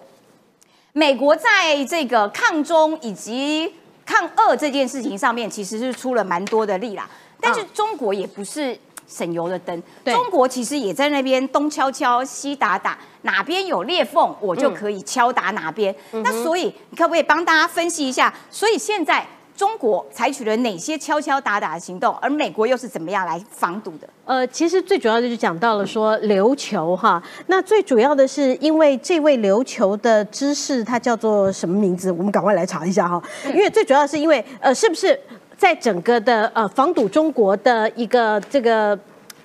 [0.94, 3.74] 美国在这个抗中以及
[4.06, 7.06] 抗俄这件事情上面，其实是出了蛮多的力啦。
[7.38, 8.76] 但是中国也不是
[9.06, 15.94] 省油的灯，中国其实也在那边东敲敲西打打，哪边有裂缝，我就可以敲打哪边。
[16.10, 18.32] 那所以，你可不可以帮大家分析一下？
[18.50, 19.26] 所以现在。
[19.58, 24.08] 中国采取了哪些敲敲打打的行动，而美国又是怎么样来防堵的？
[24.24, 32.12] 呃，其实最主要的就是讲到了说琉球哈，那最主要的是因为这位琉球的知识他叫做什么名字？
[32.12, 35.18] 我们赶快来查一下哈，因为最主要是因为呃，是不是
[35.56, 38.96] 在整个的呃防堵中国的一个这个。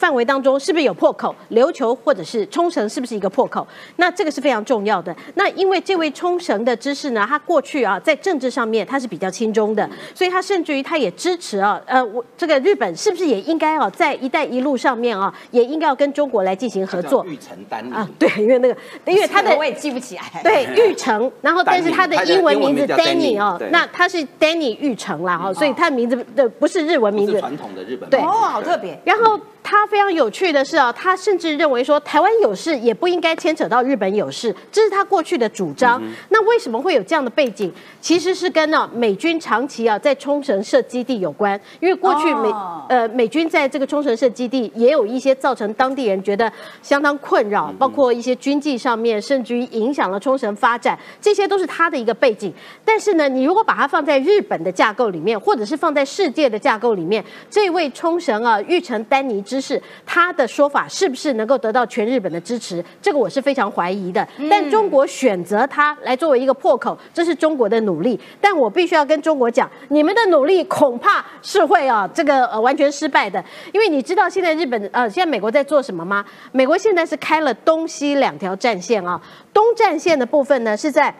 [0.03, 1.33] 范围当中是不是有破口？
[1.51, 3.65] 琉球或者是冲绳是不是一个破口？
[3.95, 5.15] 那这个是非常重要的。
[5.35, 17.23] 那因为这位冲绳的知识呢，他过去啊在政治上面他是比较亲中的，所以他甚至于他也支持啊，呃，我这个日本是不是也应该啊在“一带一路”上面啊，也应该要跟中国来进行合作？
[17.23, 18.75] 玉成丹啊，对，因为那个，
[19.05, 20.23] 因为他的我也记不起来。
[20.43, 28.99] 对，玉成，然后但是 他的英文名字 Danny 哦，那他是 Danny 玉成啦哈，所以他的名字的不是日文名字，传统的日本对哦，好特别。
[29.05, 29.39] 然后。
[29.63, 36.03] 他非常有趣的是啊，他甚至认为说台湾有事也不应该牵扯到日本有事，这是他过去的主张。
[36.29, 37.71] 那为什么会有这样的背景？
[38.01, 41.59] 其实是跟呢美军长期啊在冲绳设基地有关。
[41.79, 42.51] 因为过去美
[42.89, 46.51] 呃美军在这个冲绳设基地也有一些造成当地人觉得
[46.81, 52.53] 相当困扰，包括一些军纪上面，甚至于影响了冲绳发展，这些都是他的一个背景。
[52.83, 59.41] 但是呢，你如果把它放在日本的架构里面，或者是放在世界的架构里面，这位冲绳啊玉成丹尼。
[59.53, 62.83] 知识，他的说法是不是能够得到全日本的支持？
[62.99, 64.27] 这个我是非常怀疑的。
[64.49, 68.19] 但中国选择他来作为一个破口，这是中国的努力。
[68.41, 73.43] 但我必须要跟中国讲，你们的努力恐怕是会啊，这个呃完全失败的。
[73.71, 76.25] 因为你知道现在日本呃，现在美国在做什么吗？
[76.51, 79.21] 美国现在是开了东西两条战线啊，
[79.53, 81.13] 东战线的部分呢是在。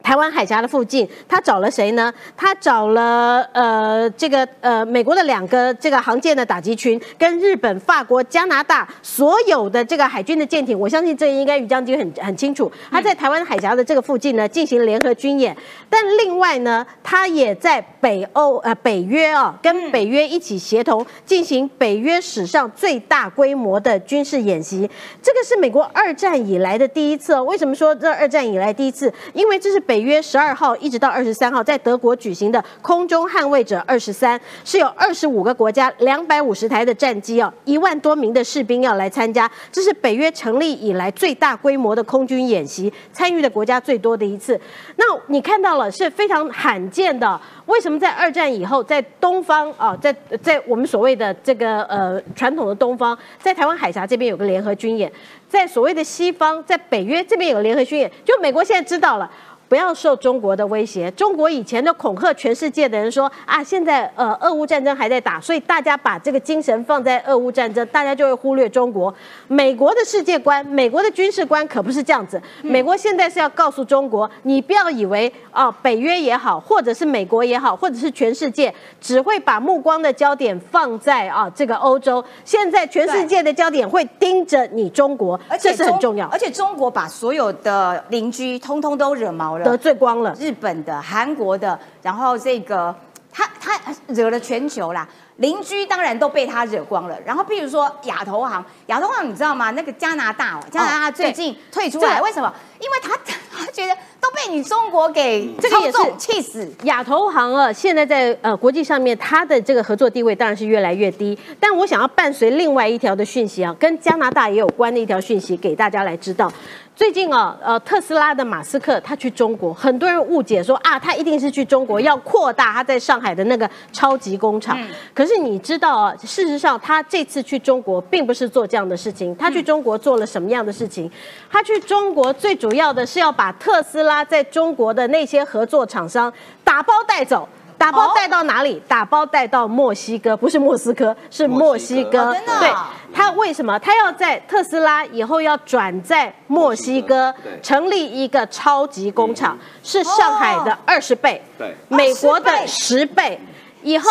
[0.00, 2.12] 台湾海峡的附近，他找了谁呢？
[2.36, 10.78] 他找了呃这个呃美国的两个这个航舰的打击群，跟日本、法国、加拿大所有的这个海军的舰艇。
[10.78, 12.70] 我相信这应该于将军很很清楚。
[12.90, 15.54] 他在台湾海峡的这个附近呢进行联合军演，
[15.90, 24.88] 但另外呢，他也在北欧呃北约啊跟北约一起协同进行北约史上最大规模的军事演习。
[25.20, 27.42] 这个是美国二战以来的第一次哦。
[27.42, 29.12] 为什么说这二战以来第一次？
[29.34, 29.82] 因为这是。
[29.88, 44.60] 北约十二号一直到二十三号，在德国举行的空中捍卫者二十三，是有二十五个国家、两百五十台的战机哦，一万多名的士兵要来参加，这是北约成立以来最大规模的空军演习，参与的国家最多的一次。
[44.96, 47.40] 那你看到了是非常罕见的。
[47.64, 55.10] 为什么在二战以后，在东方啊，在在我们所谓的这个呃传统的东方，在台湾海峡这边有个联合军演，
[55.48, 59.30] 在所谓的西方，在北约这边有个联合军演，就美国现在知道了。
[59.68, 61.10] 不要受中国的威胁。
[61.12, 69.14] 中国以前的恐吓全世界的人说啊，现在呃俄乌战争还在打，所以大家把这个精神放在俄乌战争，大家就会忽略中国。
[69.46, 72.40] 美国的世界观，美国的军事观可不是这样子。
[72.62, 82.24] 美国现在是要告诉中国，你不要以为啊，北约也好，或者是美国也好，或者是全世界，只会把目光的焦点放在啊这个欧洲。
[82.44, 86.38] 现在全世界的焦点会盯着你中国，这是很重要而。
[86.38, 92.94] 且中国把所有的邻居通通都惹毛了，得罪光了，日本的、韩国的，然后这个
[93.32, 93.78] 他他
[94.08, 95.06] 惹了全球啦，
[95.36, 97.18] 邻居当然都被他惹光了。
[97.24, 99.70] 然后譬如说亚投行，亚投行你知道吗？
[99.72, 102.52] 那个加拿大哦，加拿大最近退出来，这个为什么？
[102.80, 103.16] 因为他
[103.50, 106.72] 他觉得都被你中国给这个也是气死。
[106.84, 111.36] 亚投行啊，现在在呃国际上面，它的这个合作地位当然是越来越低。
[111.58, 116.50] 但我想要伴随另外一条的讯息啊，跟加拿大也有关的一条讯息给大家来知道。
[116.98, 124.76] 最近啊，呃，特斯拉的马斯克他去中国，很多人误解说啊，他一定是去中国要扩大他在上海的那个超级工厂。
[125.14, 131.08] 可是你知道啊，事实上他这次去中国并不是做这样的事情，他去中国做了什么样的事情？
[131.48, 136.32] 他去中国最主要的是要把特斯拉在中国的那些合作厂商
[136.64, 137.48] 打包带走。
[137.78, 138.82] 打包带到哪里？
[138.88, 142.34] 打包带到墨西哥，不是莫斯科，是墨西哥。
[142.60, 142.74] 对，
[143.14, 143.78] 他为什么？
[143.78, 153.40] 他要在特斯拉以后要转在墨西哥成立一个超级工厂，是上海的二十倍，对美国的哦10倍十倍。
[153.82, 154.10] 以后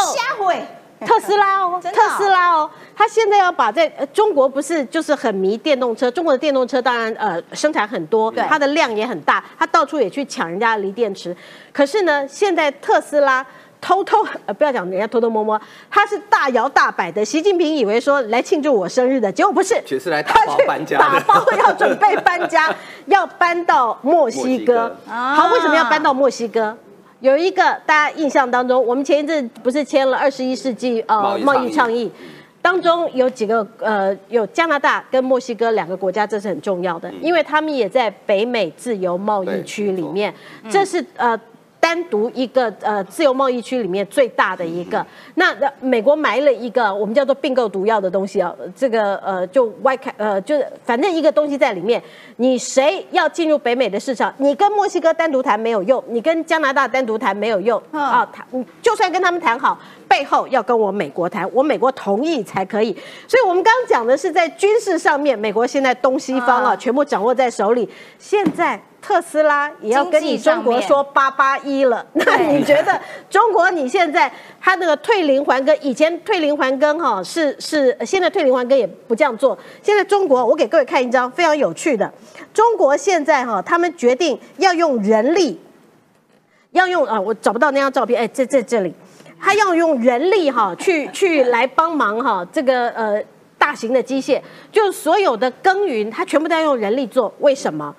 [1.06, 11.36] 特斯拉哦，特斯拉哦，他现在要把在呃中国不是就是很迷电动车，中国的电动车当然呃生产很多对，它的量也很大，他到处也去抢人家的锂电池。
[11.72, 13.45] 可是呢，现在特斯拉。
[13.80, 14.18] 偷偷
[14.48, 17.24] 呃，不要讲人家偷偷摸摸，他是大摇大摆的。
[17.24, 22.74] 习近平以为说来庆祝我生日的，结果不是，其实是来打他去包搬家打包要准备搬家，
[23.06, 24.66] 要搬到墨西哥墨西。
[24.66, 26.76] 哥啊好，为什么要搬到墨西哥？
[27.20, 32.11] 有一个大家印象当中，我们前一阵不是签了二十一世纪呃贸易倡议，
[32.61, 40.34] 当中有几个呃有加拿大跟墨西哥两个国家，这是很重要的，因为他们也在北美自由贸易区里面，
[40.70, 41.39] 这是呃。
[41.88, 52.03] 单独一个呃自由贸易区里面最大的一个，那呃美国埋了一个我们叫做并购毒药的东西啊，这个呃就歪开呃就是反正一个东西在里面，
[52.35, 59.79] 你谁要进入北美的市场，你跟墨西哥单独谈没有用，你跟加拿大单独谈没有用嗯啊，谈你就算跟他们谈好，
[60.09, 62.91] 背后要跟我美国谈，我美国同意才可以。
[63.29, 67.88] 所以我们刚刚讲的是在军事上面，美国现在东西方啊嗯全部掌握在手里，
[68.19, 68.77] 现在。
[69.08, 72.99] 特斯拉也要跟你中国说八八一了，那 你觉得
[73.30, 74.30] 中国你现在
[74.60, 79.58] 它那个退零还耕，以前退零还耕哈是是，现在退零还耕也不这样做。
[79.82, 82.14] 现在中国，我给各位看一张非常有趣的，
[82.53, 85.58] 中国现在哈他们决定要用人力，
[86.72, 88.93] 要用啊，我找不到那张照片，哎，在在这里，
[89.39, 93.24] 他要用人力哈去去来帮忙哈这个呃
[93.58, 97.95] 大型的机械，就所有的耕耘，他全部都要用人力做，为什么？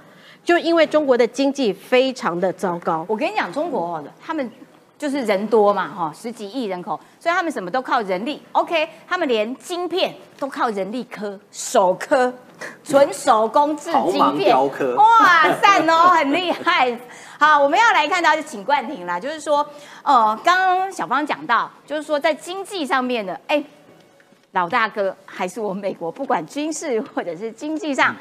[0.49, 4.51] 就因为中国的经济非常的糟糕，我跟你讲，中国哦，他们
[4.97, 8.43] 就是人多嘛，哈，十几亿人口，所以他们什么都靠人力。
[8.53, 12.33] OK，他们连晶片都靠人力科、手刻，
[12.83, 14.57] 纯手工制晶片。
[14.97, 16.99] 哇，塞哦，很厉害。
[17.39, 19.59] 好，我们要来看到就请冠廷啦，就是说，
[20.03, 23.63] 呃，刚刚小芳讲到，就是说在经济上面的，哎，
[24.53, 28.17] 老大哥还是我们美国，不管军事或者是经济上，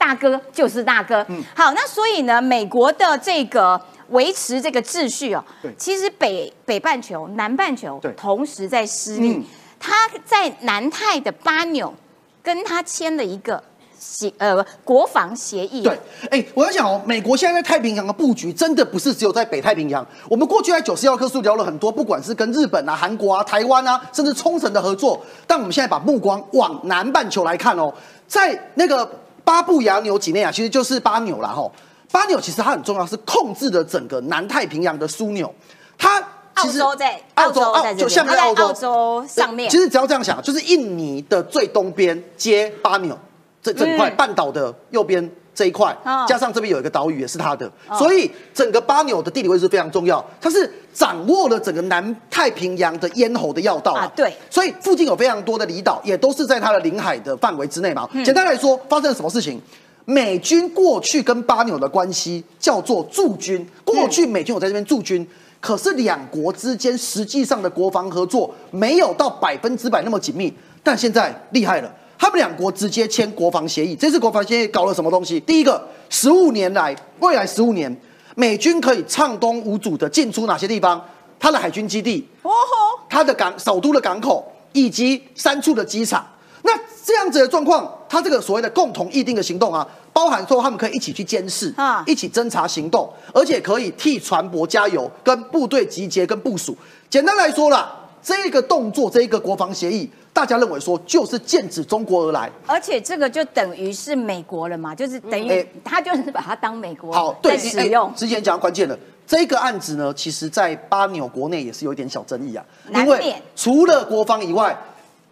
[0.00, 1.22] 大哥就是大哥。
[1.54, 3.78] 好，那所以呢，美国的这个
[4.08, 9.44] 维持这个秩序哦对，其实北北半球、南半球对同时在施力嗯。
[9.78, 9.92] 他
[10.24, 11.94] 在南太的巴纽
[12.42, 13.62] 跟他签了一个
[13.98, 15.82] 协呃国防协议。
[15.82, 15.98] 对，
[16.30, 20.06] 哎、我要讲哦，美国现在在太平洋的布局真的不是只有在北太平洋。
[20.28, 27.92] 我们过去在九十要科数聊了很多，不管是跟日本啊、韩国啊、台湾啊，甚至冲绳的合作，但我们现在把目光往南半球来看哦，
[28.26, 29.10] 在那个
[29.50, 31.72] 巴布亚纽几内亚，其实就是巴纽啦吼。
[32.12, 35.52] 巴纽其实它很重要，是控制了整个南太平洋的枢纽。
[35.98, 36.22] 它
[36.58, 37.60] 其实澳洲在澳洲
[37.98, 43.18] 就下面澳洲澳洲上面其实只要这样想，就是印尼的最东边接巴纽
[43.60, 58.08] 这整块嗯半岛的右边这一块哦，加上这边有一个岛屿也是它的，所以整个巴纽的地理位置非常重要，它是掌握了整个南太平洋的咽喉的要道啊对所以附近有非常多的离岛，也都是在它的领海的范围之内嘛。
[58.12, 59.60] 嗯简单来说，发生了什么事情？
[60.06, 65.26] 美军过去跟巴纽的关系叫做驻军，过去美军有在这边驻军，
[65.60, 71.94] 可是两国之间实际上的国防合作没有到百分之百那么紧密，但现在厉害了。
[72.20, 75.40] 他们两国直接签国防协议，这次国防协议搞了什么东西？
[75.40, 77.90] 第一个，十五年来，未来十五年，
[78.36, 81.02] 美军可以畅通无阻的进出哪些地方？
[81.38, 86.22] 它的海军基地，哦吼，它的港首都的港口以及三处的机场。
[86.62, 96.76] 那这样子的状况，它这个所谓的共同议定的行动啊，包含说他们可以一起去监视啊一起侦查行动，而且可以替船舶加油、跟部队集结、跟部署。
[97.08, 102.50] 简单来说啦，这个动作，这一个国防协议，大家认为说就是剑指中国而来。
[102.66, 108.14] 而且这个就等于是美国了嘛，就是等于哎他就是把它当美国好，对，在使用哎。
[108.14, 108.98] 之前讲到关键了。
[109.26, 114.76] 这个案子呢，其实在巴纽国内也是有一点小争议啊，因为除了国防以外，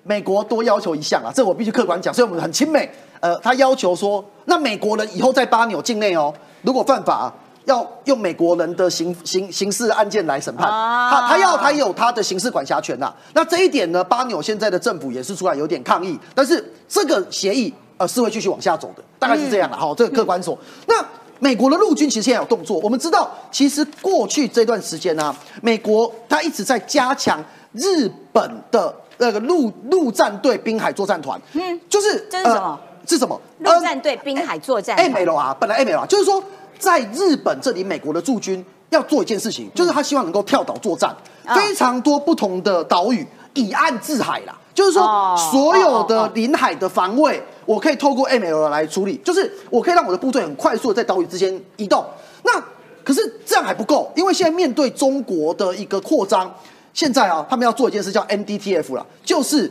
[0.05, 2.89] 美国多要求一项啊，这我必须客观讲，所以我们很亲美。
[3.20, 6.32] 呃，他要求说，那美国人以后在巴纽境内哦，
[6.62, 7.34] 如果犯法、
[7.69, 11.11] 要用美国人的刑刑刑事案件来审判，啊。
[11.11, 19.77] 他他要他有他的刑事管辖权呐、那这一点呢，巴纽现在的政府也是出来有点抗议，但是这个协议呃是会继续往下走的，大概是这样的。
[19.77, 21.05] 好，这个客观说，那。
[21.41, 27.41] 美国的陆军其实现在有动作，我们知道，其实过去这段时间呢、美国他一直在加强
[27.71, 32.81] 日本的那个陆陆战队滨海作战团，嗯，就是这是什么？
[33.07, 33.41] 是什么？
[33.61, 36.43] 陆战队滨海作战哎 M L 啊，本来 M L 啊，就是说
[36.79, 41.14] 在日本这里，美国的驻军要做一件事情，就是他希望能够跳岛作战，
[41.45, 44.57] 啊非常多不同的岛屿，以岸制海啦。
[44.74, 52.05] 就是说哦，所有的临海的防卫，我可以透过 M L 来处理，就是我可以让我的部队很快速的在岛屿之间移动。
[52.45, 52.62] 那
[53.03, 56.55] 可是这样还不够，因为现在面对中国的一个扩张，
[56.95, 59.68] 现在啊，他们要做一件事叫 M D T F 了，就是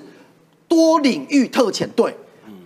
[0.68, 2.14] 多领域特遣队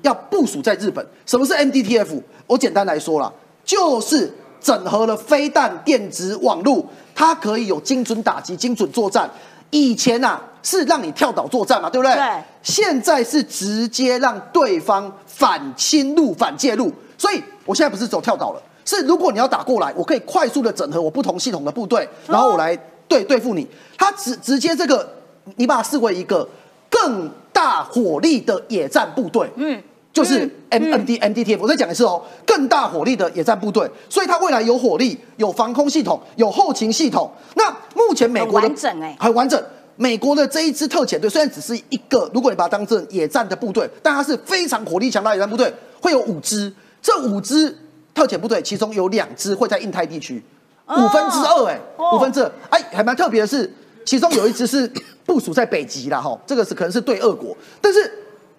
[0.02, 1.06] 要部署在日本。
[1.28, 2.20] 什么是 MDTF？
[2.48, 3.32] 我简单来说啦，
[3.64, 6.86] 就是整合了飞弹、电子、网络，
[7.16, 9.30] 它可以有精准打击、精准作战。
[9.70, 12.14] 以前呐、啊、是让你跳岛作战嘛，对不对？
[12.14, 16.92] 对现在是直接让对方反侵入、反介入。
[17.18, 22.76] 所以我现在不是走跳岛了，是如果你要打过来，我可以快速的整合我不同系统的部队，然后我来
[23.08, 23.68] 对对付你。
[23.98, 25.08] 它直直接这个，
[25.56, 26.48] 你把它视为一个
[26.90, 29.82] 更大火力的野战部队，嗯，
[30.14, 31.64] 就是 M M D M D T F。
[31.64, 37.32] 我再讲一次哦，更大火力的野战部队，所以它未来有火力、有防空系统、有后勤系统。
[37.56, 39.64] 那目前美国的很完整欸很完整。
[39.98, 46.74] 美国的这一支特遣队虽然只是一个，如果你把它当成野战的部队，但它是非常火力强大的野战部队，会有五支。
[47.04, 47.78] 这五支
[48.14, 50.44] 特遣部队，其中有两支会在印太地区，
[50.88, 53.72] 五分之二，哎，哦五分之二，哎，还蛮特别的是，
[54.06, 54.92] 其中有一支是
[55.26, 58.12] 部署在北极啦，哈，这个是可能是对俄国，但是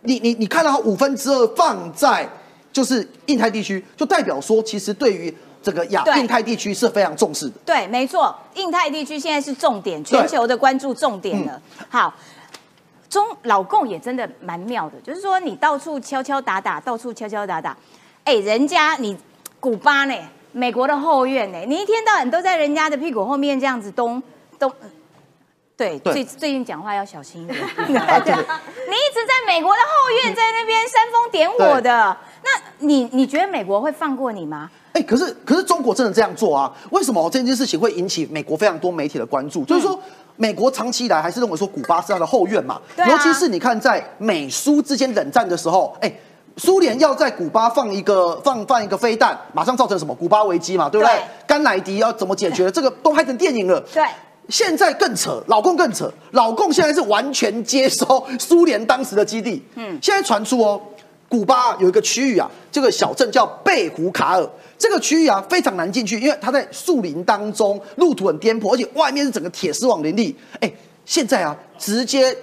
[0.03, 2.29] 你你你看到它五分之二放在
[2.73, 5.33] 就是印太地区，就代表说，其实对于
[5.63, 7.55] 这个亚印太地区是非常重视的。
[7.65, 11.61] 对，没错，印太地区现在是重点，全球的关注重点了。
[11.89, 12.13] 好，
[13.09, 17.77] 中老共也真的蛮妙的，就是说你到处敲敲打打，到处敲敲打打，
[18.25, 19.17] 哎，人家你
[19.61, 20.15] 古巴呢，
[20.51, 24.21] 美国的后院呢，你一天到晚都在人家的屁股后面这样子东
[24.59, 24.73] 东。
[25.99, 27.59] 对，最最近讲话要小心一点。
[28.01, 34.71] 啊对你一直在美国的后院，在那边煽风点火的，那你你觉得美国会放过你吗？
[34.93, 36.71] 哎、可是可是中国真的这样做啊？
[36.91, 39.65] 为什么这件事情会引起美国非常多媒体的关注？
[39.65, 39.99] 就是说，
[40.37, 46.13] 美国长期以来还是认为说古巴是他的后院嘛，啊尤其是你看在美苏之间冷战的时候，哎、
[46.59, 51.15] 苏联要在古巴放一个放放一个飞弹，马上造成什么古巴危机嘛，对不对？
[51.17, 52.71] 对甘乃迪要怎么解决？
[52.71, 53.81] 这个都拍成电影了。
[53.95, 54.05] 对，
[54.53, 59.63] 现在更扯，老共更扯，老共现在是完全接收 苏联当时的基地。
[59.77, 60.79] 嗯，现在传出哦，
[61.27, 64.47] 古巴有一个区域啊，这个小镇叫贝胡卡尔，
[64.77, 70.37] 这个区域啊非常难进去，因为它在树林当中，路途很颠簸，而且外面是整个铁丝网林立。
[70.61, 70.71] 哎，
[71.07, 72.37] 现在啊，直接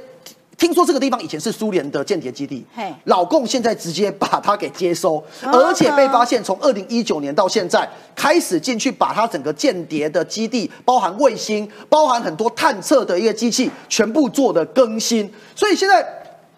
[0.60, 2.64] 听说这个地方以前是苏联的间谍基地，
[3.06, 15.32] 老共现在直接把它给接收，而且被发现从二零一九年到现在开始进去把它整个间谍的基地，包含卫星，包含很多探测的一个机器，全部做的更新。
[15.56, 16.06] 所以现在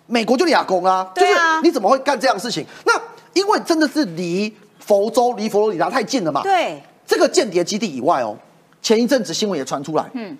[0.07, 2.65] 美国就俩攻啊，对啊就是你怎么会干这样的事情？
[2.85, 2.99] 那
[3.33, 6.41] 因为真的是离佛州、离佛罗里达太近了嘛。
[6.41, 8.35] 对，这个间谍基地以外哦，
[8.81, 10.35] 前一阵子新闻也传出来，嗯，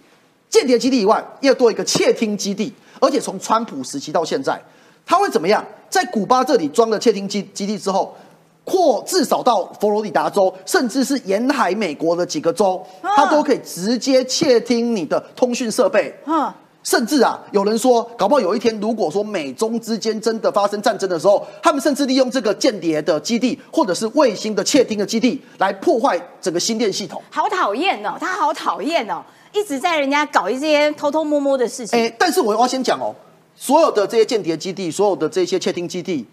[0.49, 4.57] 间谍基地以外又多一个窃听基地，而且从川普时期到现在，
[5.05, 5.61] 他会怎么样？
[5.89, 8.15] 在古巴这里装了窃听基基地之后，
[8.63, 16.15] 扩至少到佛罗里达州，甚至是沿海美国的几个州，他都可以直接窃听你的通讯设备。
[16.25, 16.49] 嗯，
[16.83, 27.21] 甚至啊，有人说，搞不好有一天，如果说美中之间真的发生战争的时候，他们甚至利用这个间谍的基地，或者是卫星的窃听的基地，来破坏整个新电系统。
[27.29, 29.21] 好讨厌哦，他好讨厌哦，
[29.53, 31.99] 一直在人家搞一些偷偷摸摸的事情。
[31.99, 33.13] 哎、但是我要先讲哦，
[33.55, 36.25] 所有的这些间谍基地，所有的这些窃听基地，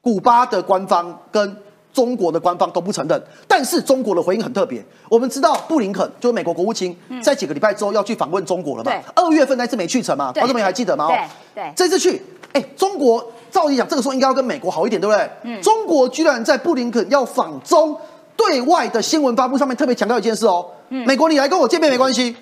[0.00, 1.56] 古巴的官方跟
[1.92, 4.82] 中国的官方都不承认，但是中国的回应很特别。
[5.10, 9.00] 我们知道布林肯就是美国国务卿，在几个礼拜之后要去访问中国了嘛对？
[9.14, 10.32] 二月份那次没去成嘛？
[10.32, 11.08] 对观众朋友还记得吗？
[11.54, 15.30] 对这次去，哎，中国照理讲，这个时候应该要跟美国好一点，对不对？
[15.42, 17.94] 嗯中国居然在布林肯要访中
[18.46, 22.36] 对外的新闻发布上面特别强调一件事哦，嗯美国你来跟我见面没关系。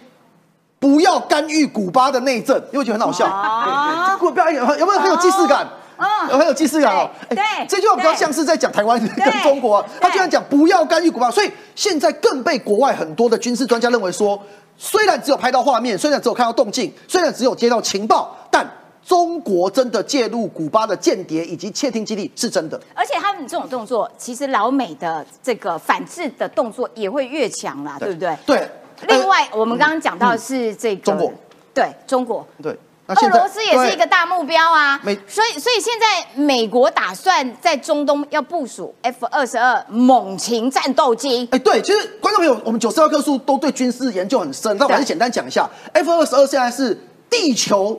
[0.79, 3.27] 不要干预古巴的内政，因为觉得很好笑。
[3.27, 5.67] 哦不要有有没有很有既视感？
[5.99, 7.11] 哦有很有既视感哦。
[7.29, 9.85] 对哎这句话比较像是在讲台湾跟中国啊。
[10.01, 14.41] 他居然讲不要干预古巴，所以现在更被国外很多的军事专家认为说，
[14.79, 18.67] 虽然只有拍到画面，虽然只有看到动静，虽然只有接到情报，但
[19.05, 22.81] 中国真的介入古巴的间谍以及窃听基地是真的。
[22.95, 28.37] 而且他们这种动作，其实老美的这个反制的动作也会越强啦，对不对？
[28.47, 28.69] 对。
[29.09, 31.33] 另外，我们刚刚讲到是这个中国，
[31.73, 32.79] 对中国，呃，对。
[33.13, 46.97] 那俄罗斯也是一个大目标啊没，所以所以现在美国打算在中东要部署 F 二十二猛禽战斗机，哎，对，其实观众朋友，我们九十二棵树都对军事研究很深，那我还是简单讲一下，F 二十二现在是
[47.31, 47.99] 地球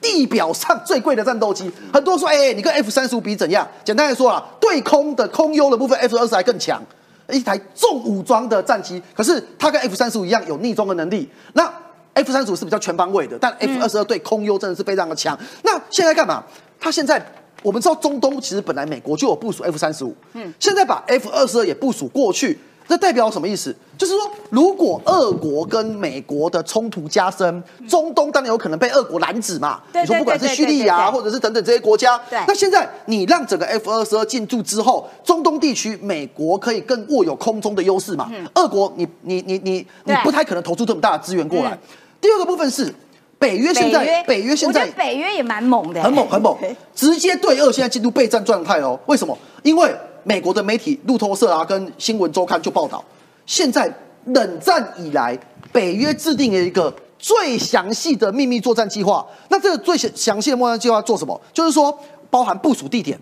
[0.00, 3.66] 地表上最贵的战斗机，很多人说，哎，你跟 F 三十五比怎样？
[3.84, 6.80] 简单来说啊，对空的空优的部分，F 二十还更强，
[7.28, 11.28] 一台重武装的战机，可是它跟 F 三十五一样有逆装的能力。
[11.54, 11.70] 那
[12.14, 15.36] F 三十五是比较全方位的，但 F 二十二对空优真的是非常的强。
[15.62, 16.44] 那现在干嘛？
[16.78, 17.20] 它现在
[17.62, 22.56] 我们知道中东其实本来美国就有部署 F 三十五，嗯，现在把 F 二十二也部署过去，
[22.88, 23.74] 这代表什么意思？
[23.98, 29.80] 就是说，如果俄国跟美国的冲突加深，中东当然有可能被俄国拦止嘛。
[29.92, 38.30] 你说不管是叙利亚或者是等等这些国家，那现在你让整个 F 二十二进驻之后，中东地区美国可以更握有空中的优势嘛？
[38.54, 41.72] 俄国你你你你你不太可能投出这么大的资源过来。
[41.72, 41.78] 嗯
[42.20, 42.92] 第二个部分是
[43.38, 46.56] 北约现在北约现在北约也蛮猛的，很猛很猛，
[46.96, 48.98] 直接对俄现在进入备战状态哦。
[49.06, 49.38] 为什么？
[49.62, 53.04] 因为美国的媒体路透社啊跟新闻周刊就报道，
[53.46, 53.92] 现在
[54.26, 55.38] 冷战以来，
[55.72, 59.26] 北约制定了一个最详细的秘密作战计划。
[59.48, 61.40] 那这个最详详细的作战计划做什么？
[61.52, 61.96] 就是说
[62.30, 63.18] 包含部署地点、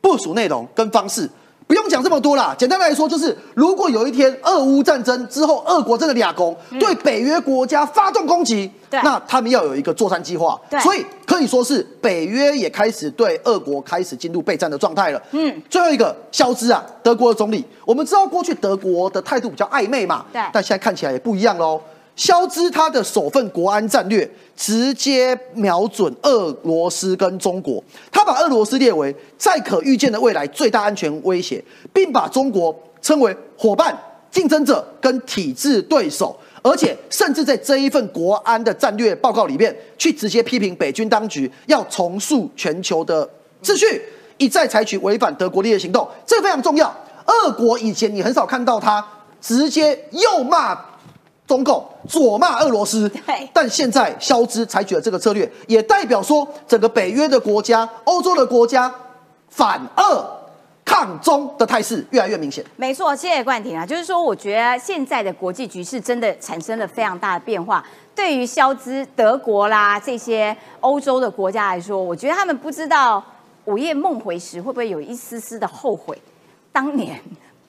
[0.00, 1.28] 部署内容跟方式。
[1.68, 10.58] 不用讲这么多啦，简单来说就是，如果有一天俄乌战争之后，俄国真的俩攻，对北约国家发动攻击，对那他们要有一个作战计划。
[10.80, 15.22] 所以可以说是北约也开始对俄国开始进入备战的状态了。
[15.32, 21.78] 嗯，最后一个肖兹啊，德国的总理，我们知道过去德国的态度比较暧昧嘛，对但现在看起来也不一样喽。
[22.18, 33.96] 肖兹他的首份国安战略直接瞄准俄罗斯跟中国，他把俄罗斯列为在可预见的未来最大安全威胁，并把中国称为伙伴、
[34.32, 36.36] 竞争者跟体制对手。
[36.60, 43.26] 而且甚至在这一份国安的战略报告里面，去直接批评北军当局要重塑全球的
[43.62, 44.02] 秩序，
[44.38, 46.92] 一再采取违反德国利益行动，这个非常重要。
[47.26, 49.06] 俄国以前你很少看到他
[49.40, 50.74] 直接又骂
[51.48, 53.10] 中共，左骂俄罗斯，
[53.54, 58.94] 但现在肖兹采取了这个策略，也代表说整个北约的国家、欧洲的国家
[59.48, 60.24] 反俄
[60.84, 62.62] 抗中的态势越来越明显。
[62.76, 67.82] 没错，谢谢冠廷啊，就是说，我觉得现在的国际局势真的产生了非常大的变化。
[68.14, 73.24] 对于肖兹、德国啦这些欧洲的国家来说，我觉得他们不知道
[73.64, 76.20] 午夜梦回时会不会有一丝丝的后悔，
[76.70, 77.18] 当年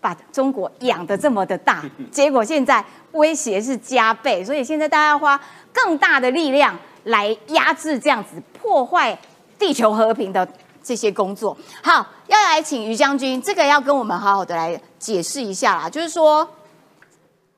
[0.02, 5.39] 把中国养得这么的大，结果现在威胁是加倍，所以现在大家要花
[5.74, 9.18] 更大的力量来压制这样子破坏
[9.58, 10.47] 地球和平的
[10.82, 11.56] 这些工作。
[11.84, 16.47] 好，要来请于将军，这个要跟我们好好的来解释一下啦，就是说，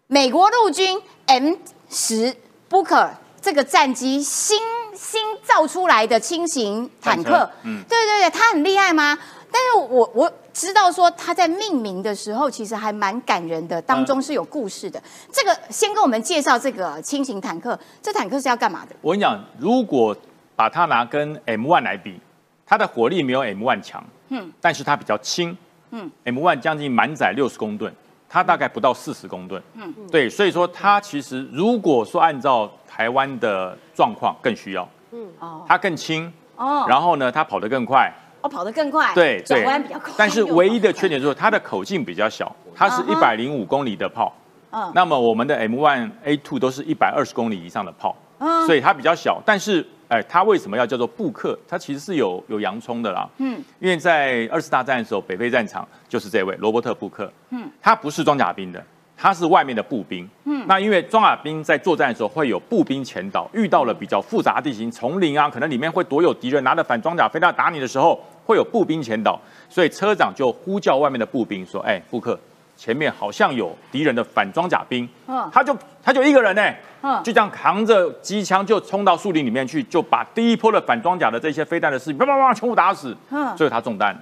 [0.08, 1.54] 美国陆军 M
[1.90, 2.36] 十
[2.70, 4.60] Booker 这个战机新
[4.96, 9.18] 新造出来的轻型坦克坦克，嗯对对对，它很厉害吗？
[9.52, 15.02] 但是我我知道说他在命名的时候其实还蛮感人的，当中是有故事的。
[15.32, 18.96] 这个先跟我们介绍这个轻型坦克，这坦克是要干嘛的？
[19.02, 20.16] 我跟你讲，如果
[20.56, 22.20] 把它拿跟 M1 来比，
[22.66, 24.52] 它的火力没有 M1 强，嗯。
[24.60, 25.58] 但是它比较轻，
[25.92, 27.94] 嗯，M1 将近满载六十公吨，
[28.30, 29.94] 它大概不到四十公吨，嗯。
[30.12, 35.28] 对，所以说它其实如果说按照台湾的状况更需要，嗯。
[35.40, 35.66] 哦。
[35.68, 39.62] 它更轻，哦，然后呢，它跑得更快，哦跑得更快，对对。
[39.62, 44.34] 转弯比较快，但是唯一的缺点就是它的口径比较小，它是一百零五公里的炮，
[44.72, 44.92] 嗯。
[44.94, 48.66] 那么我们的 M1 A2 都是一百二十公里以上的炮，嗯。
[48.66, 51.58] 所以它比较小，但是哎，它为什么要叫做布克？
[51.68, 53.64] 它其实是有有洋葱的啦，嗯。
[53.80, 57.70] 因为在二次大战的时候，北非战场就是这位罗伯特布克，嗯。
[57.82, 58.84] 他不是装甲兵的，
[59.22, 72.40] 他是外面的步兵，嗯那因为装甲兵在作战的时候会有步兵前导，遇到了比较复杂的地形，丛林啊，可能里面会躲有敌人，拿着反装甲飞弹打你的时候，会有步兵前导，所以车长就呼叫外面的步兵说：“哎，布克，
[72.76, 83.16] 前面好像有敌人的反装甲兵。”嗯他就他就一个人呢，嗯就这样扛着机枪就冲到树林里面去，就把第一波的反装甲的这些飞弹的士兵叭叭叭全部打死。
[83.30, 84.20] 嗯最后他中弹。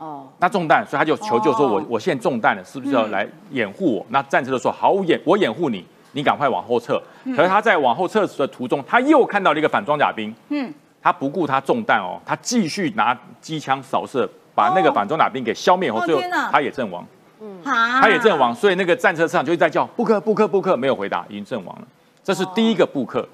[0.00, 1.84] 哦，那中弹，所以他就求救说我：“哦。
[1.86, 6.98] 我现在中弹了，是不是要来掩护我？”那战车就说：“好，我掩我掩护你，你赶快往后撤。”
[7.36, 10.72] 可是他在往后撤的途中，他又看到了一个反装甲兵，嗯，
[11.02, 17.06] 他不顾他中弹哦，他继续拿机枪扫射，把那个哦反装甲兵给消灭后，最后他也阵亡，
[17.42, 17.60] 嗯。
[17.62, 21.86] 他也阵亡，所以那个战车上就一直在叫布克布克布克，没有回答，已经阵亡了。
[22.24, 23.28] 这是第一个布克。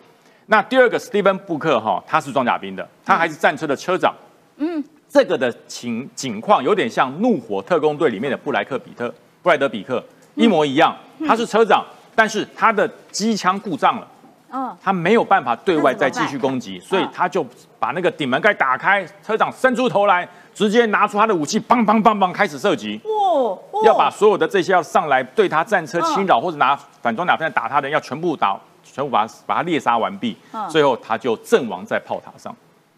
[0.46, 4.12] 那第二个史蒂芬布克哈，他是装甲兵的，他还是战车的车长。
[4.56, 4.82] 嗯，
[5.16, 9.08] 这个的情景况有点像《怒火特工队》里面的布莱克比特、
[9.42, 10.04] 布莱德比克
[10.34, 10.94] 一模一样。
[11.26, 11.82] 他是车长，
[12.14, 14.06] 但是他的机枪故障了。
[14.52, 17.42] 嗯，他没有办法对外再继续攻击，所以嗯他就
[17.78, 28.54] 把那个顶门盖打开，车长伸出头来，直接拿出他的武器，梆梆梆梆开始射击，哇，要把所有的这些要上来对他战车侵嗯扰或者拿反装甲飞弹打他的人，要全部打，
[28.84, 32.54] 全部把他把他猎杀完毕，嗯最后他就阵亡在炮塔上。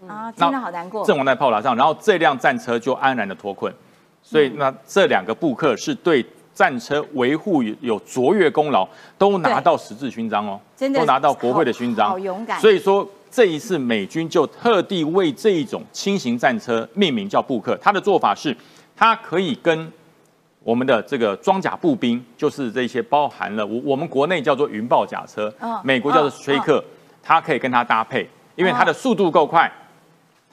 [0.06, 1.04] 啊，真的好难过。
[1.04, 3.72] 阵亡在炮塔上，然后这辆战车就安然的脱困。
[4.22, 8.86] 所以那这两个布克是对战车维护有有卓越功劳，
[9.16, 10.60] 都拿到十字勋章哦，
[10.94, 12.60] 都拿到国会的勋章，好好勇敢。
[12.60, 18.54] 所以说这一次美军就特地为这一种轻型战车命名叫布克，他的做法是，
[18.96, 19.90] 它可以跟
[20.64, 26.36] 我们的这个装甲步兵，就是这些包含了我我们国内叫做云豹甲车，嗯美国叫做嗯。
[26.42, 26.84] 崔克，
[27.22, 29.70] 它可以跟它搭配，因为它的速度够快，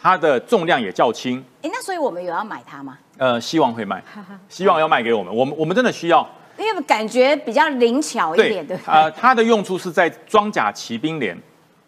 [0.06, 2.96] 它的重量也较轻，哎，那所以我们有要买它吗？
[3.18, 4.04] 呃，希望会卖，
[4.48, 6.30] 希望要卖给我们，我们我们真的需要。
[6.60, 8.94] 因为感觉比较灵巧一点，对不对？
[8.94, 11.36] 呃，它的用处是在装甲骑兵连，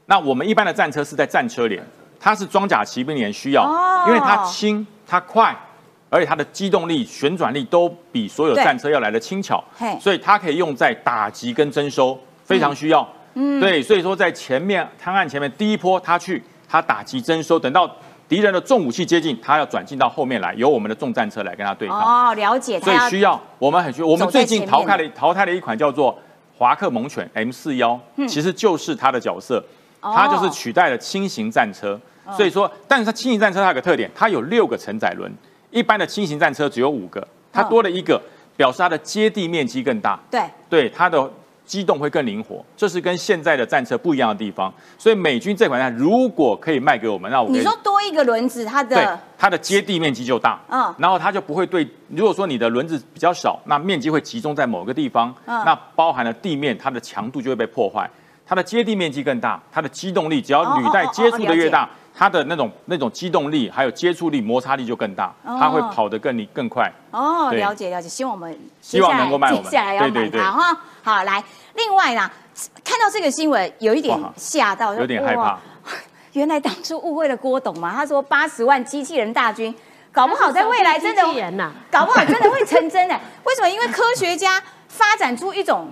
[0.08, 1.80] 那我们一般的战车是在战车连，
[2.20, 5.56] 它是装甲骑兵连需要，哦因为它轻，它快。
[6.10, 9.64] 而且它的机动力、旋转力都比所有对战车要来的轻巧，
[10.02, 13.08] 所以它可以用在打击跟征收，非常需要。
[13.36, 17.94] 嗯，对，所以说在前面滩岸前面第一波，它去它打击征收，等到
[18.28, 22.30] 敌人的重武器接近，他要转进到后面来，由我们的重战车来跟他对抗。
[22.30, 24.08] 哦，了解，所以需要我们很需要。
[24.08, 26.18] 我们最近淘汰了淘汰了一款叫做
[26.58, 29.64] 华克猛犬 M 四幺，嗯其实就是它的角色，
[30.02, 32.00] 哦它就是取代了轻型战车。
[32.36, 35.32] 所以说，但是它轻型战车它有个特点，它有六个承载轮，
[35.72, 38.22] 一般的轻型战车只有五个，它嗯多了一个，
[38.58, 41.32] 表示它的接地面积更大，对，对它的。
[41.68, 44.74] 机动会更灵活，这是跟现在的战车不一样的地方。
[44.98, 58.10] 所以美军这款战如果可以卖给我们，那我你说多一个轮子，它对的它的接地面积就大，嗯嗯，然后它就不会对，如果说你的轮子比较少，那面积会集中在某个地方，嗯那包含了地面，它的强度就会被破坏。
[58.50, 66.92] 它的接地面积更大，它的机动力只要履带接触的越大，它的那种那种机动力还有接触力、摩擦力就更大，哦它会跑得更更快。
[67.12, 70.80] 哦，对了解了解，希望我们希望能够卖我们接下来要买对对对它哈。
[71.04, 71.44] 好，来，
[71.76, 72.30] 另外呢，
[72.84, 75.60] 看到这个新闻有一点哇吓到，有点害怕。
[76.34, 79.74] 原来当初误会了郭董嘛，他说八十万机器人大军，
[80.12, 81.22] 搞不好在未来真的
[81.92, 83.20] 搞不好真的会成真哎！
[83.44, 83.70] 为什么？
[83.70, 85.88] 因为科学家发展出一种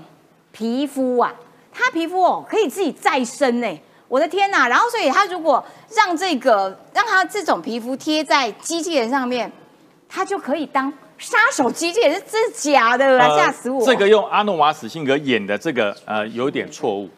[0.51, 1.34] 皮肤啊，
[1.71, 3.80] 它皮肤哦可以自己再生哎！
[4.08, 4.68] 我的天呐！
[4.68, 5.64] 然后所以他如果
[5.95, 9.51] 让这个让他这种皮肤贴在机器人上面，
[10.08, 13.36] 他就可以当杀手机器人，是真的假的啊？
[13.36, 13.80] 吓死我！
[13.80, 17.10] 呃这个用阿诺瓦史辛格演的这个呃有点错误，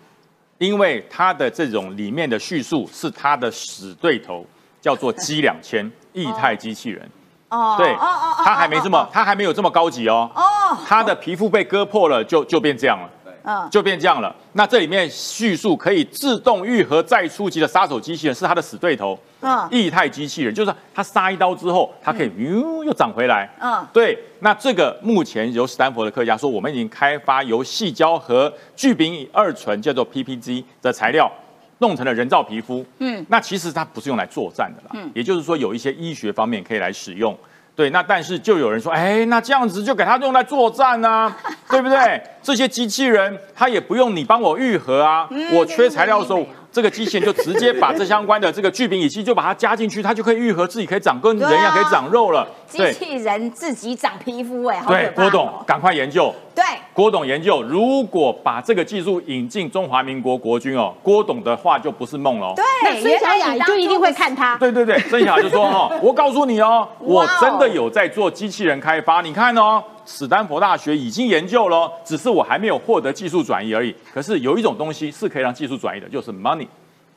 [0.60, 4.46] 因为他的这种里面的叙述是他的死对头，
[4.80, 7.10] 叫做 G 两千液态机器人。
[7.50, 10.30] 哦对，哦哦哦他还没这么哦，他还没有这么高级哦。
[10.36, 13.10] 哦，他的皮肤被割破了，就就变这样了。
[13.48, 14.36] 嗯，就变这样了。
[14.54, 23.50] 那这里面叙述可以自动愈合再出击的杀手机器人是他的死对头，嗯液态机器人，就是他杀一刀之后，它可以哟又长回来。
[23.62, 24.18] 嗯对。
[24.42, 31.32] 那这个目前由斯坦福的科学家说，我们已经开发由细胶和聚丙乙二醇叫做 PPG 的材料。
[31.80, 37.38] 弄成了人造皮肤，嗯嗯，那其实它不是用来作战的啦，嗯也就是说有一些医学方面可以来使用，
[37.78, 41.32] 对，那但是就有人说，哎，那这样子就给它用来作战啊，
[41.70, 42.20] 对不对？
[42.42, 46.44] 这些机器人它也不用你帮我愈合啊，我缺材料的时候，
[46.78, 52.48] 这个机器人就直接把这相关的这个聚丙乙烯就把它加进去，它就可以愈合自己，可以长跟人一样可以长肉了。
[52.68, 56.32] 机器人自己长皮肤，哎，对，郭董哦赶快研究。
[56.54, 56.64] 对，
[56.94, 62.64] 郭董研究，如果把这个技术引进中华民国国军哦，郭董的话就不是梦了对。
[62.84, 64.56] 那对，孙小雅就一定会看他。
[64.62, 73.94] 对对对，孙小雅就说哈、我告诉你哦我真的有在做机器人开发，你看哦，史丹佛大学已经研究了哦，只是我还没有获得技术转移而已。
[74.14, 76.66] 可是有一种东西是可以让技术转移的，就是 money。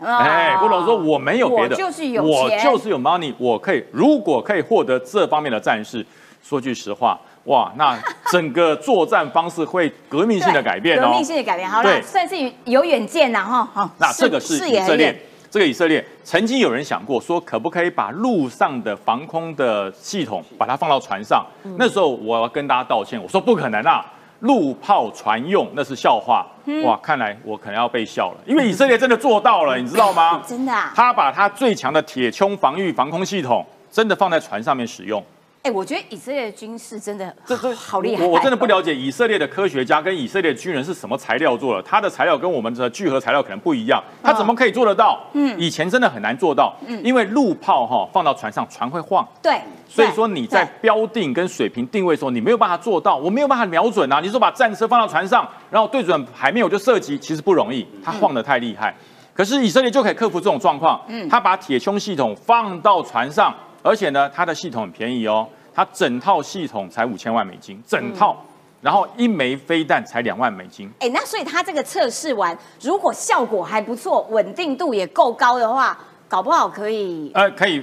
[0.00, 6.04] 啊哎，郭董说我没有别的，我就是有钱我就是有 money，我可以如果可以获得这方面的战士，
[6.42, 7.96] 说句实话，哇，那
[8.32, 11.24] 整个作战方式会革命性的改变哦 革命。
[11.24, 11.68] 性的改变。
[11.68, 12.34] 好了，算是
[12.64, 13.68] 有远见呐哈。
[13.72, 15.14] 好那这个是以色列
[15.50, 21.44] 这个以色列曾经有人想过说，可不可以把陆上的防空的系统把它放到船上？
[21.64, 24.06] 嗯那时候我要跟大家道歉，我说不可能啊，
[24.40, 26.46] 陆炮船用那是笑话。
[26.66, 30.40] 嗯哇，看来我可能要被笑了，因为以色列真的做到了，你知道吗？
[30.46, 30.92] 真的啊。
[30.94, 35.20] 他把他最强的铁穹防御防空系统真的放在船上面使用。
[35.62, 38.24] 哎，我觉得以色列的军事真的这这好厉害。
[38.24, 45.20] 我我真的不了解以色列的科学家跟以色列军人是什么材料做的，他的材料跟我们的聚合材料可能不一样，他怎么可以做得到？
[45.34, 54.18] 嗯，以前真的很难做到，嗯，因为陆炮哈放到船上，船会晃，对，所以说你在标定跟水平定位的时候，你没有办法做到，我没有办法瞄准啊。
[54.20, 58.94] 你说把战车放到船上，然后对准海面我就射击，其实不容易，它晃得太厉害。
[59.34, 68.36] 可是以色列就可以克服这种状况，嗯，他把铁穹系统放到船上，而且呢，它的系统很便宜哦，它整套系统才五千万美金，整套，
[68.80, 70.90] 然后一枚飞弹才两万美金。
[71.00, 77.30] 哎，那所以它这个测试完，如果效果还不错，稳定度也够高的话，搞不好可以。
[77.34, 77.82] 呃，可以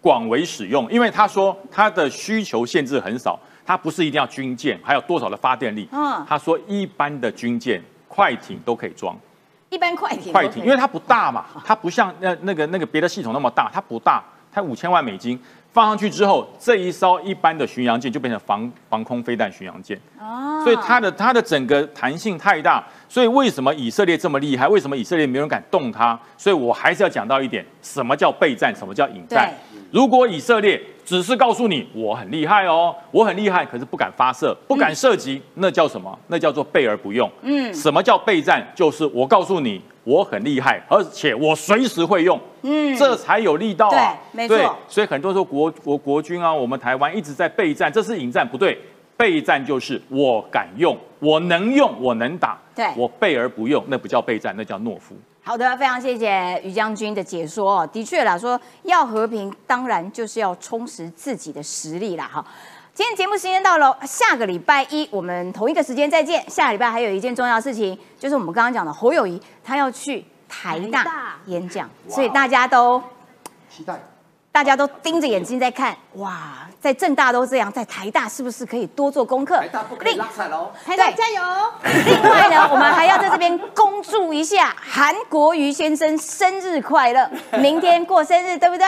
[0.00, 5.88] 广为使用，因为他说它的需求限制很少，它不是一定要军舰，还有多少的发电力。
[5.92, 9.18] 嗯他说一般的军舰、快艇都可以装，
[9.70, 14.22] 一般快艇快艇，因为它不大嘛，它不像那那个那个别的系统那么大，它不大，
[14.58, 15.38] 它五千万美金
[15.72, 19.96] 放上去之后，这一艘一般的巡洋舰就变成防防空飞弹巡洋舰。
[20.18, 24.68] 哦所以它的它的整个弹性太大，所以为什么以色列这么厉害？
[24.68, 26.18] 为什么以色列没有人敢动它？
[26.36, 29.52] 所以我还是要讲到一点，什么叫备战，什么叫引战。
[29.90, 36.18] 如果以色列只是告诉你我很厉害哦，我很厉害，可是不敢发射，不敢射击，那叫什么？
[36.26, 37.30] 那叫做备而不用。
[37.40, 38.66] 嗯，什么叫备战？
[38.74, 42.38] 就是我告诉你我很厉害，而且我随时会用。
[42.60, 44.14] 嗯，这才有力道啊。
[44.34, 48.78] 对没错所以很多时候国国国军啊，我们台湾一直在备战，这是引战，不对。
[49.18, 52.56] 备战就是我敢用，我能用，我能打。
[52.74, 55.16] 对我备而不用，那不叫备战，那叫懦夫。
[55.42, 57.86] 好的，非常谢谢于将军的解说哦。
[57.92, 62.30] 的确啦，说要和平，当然就是要充实自己的实力啦。
[62.32, 62.44] 哈，
[62.94, 66.48] 今天节目时间到了，下个礼拜一我们同一个时间再见。
[66.48, 73.02] 下个礼拜还有一件重要的事情，就是我们刚刚讲的侯友谊他要去台大演讲，所以大家都
[73.68, 73.98] 期待。
[74.58, 79.56] 大家都盯着眼睛在看，哇，在正大都这样，在台大是不是可以多做功课？
[79.56, 80.72] 台大不可以拉彩喽！
[80.84, 81.40] 台大加油！
[82.04, 87.30] 另外呢， 我们还要在这边恭祝一下韩国瑜先生生日快乐，
[87.62, 88.84] 明天过生日，对不对？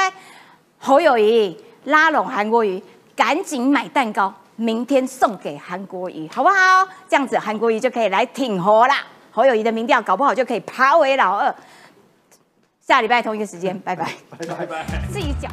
[0.80, 2.82] 侯友谊拉拢韩国瑜，
[3.14, 6.84] 赶紧买蛋糕，明天送给韩国瑜，好不好？
[7.08, 8.96] 这样子韩国瑜就可以来挺侯啦。
[9.30, 11.54] 侯友谊的民调搞不好就可以爬为老二。
[12.90, 14.84] 下礼拜同一个时间，拜拜，拜拜。
[15.12, 15.48] 自己讲。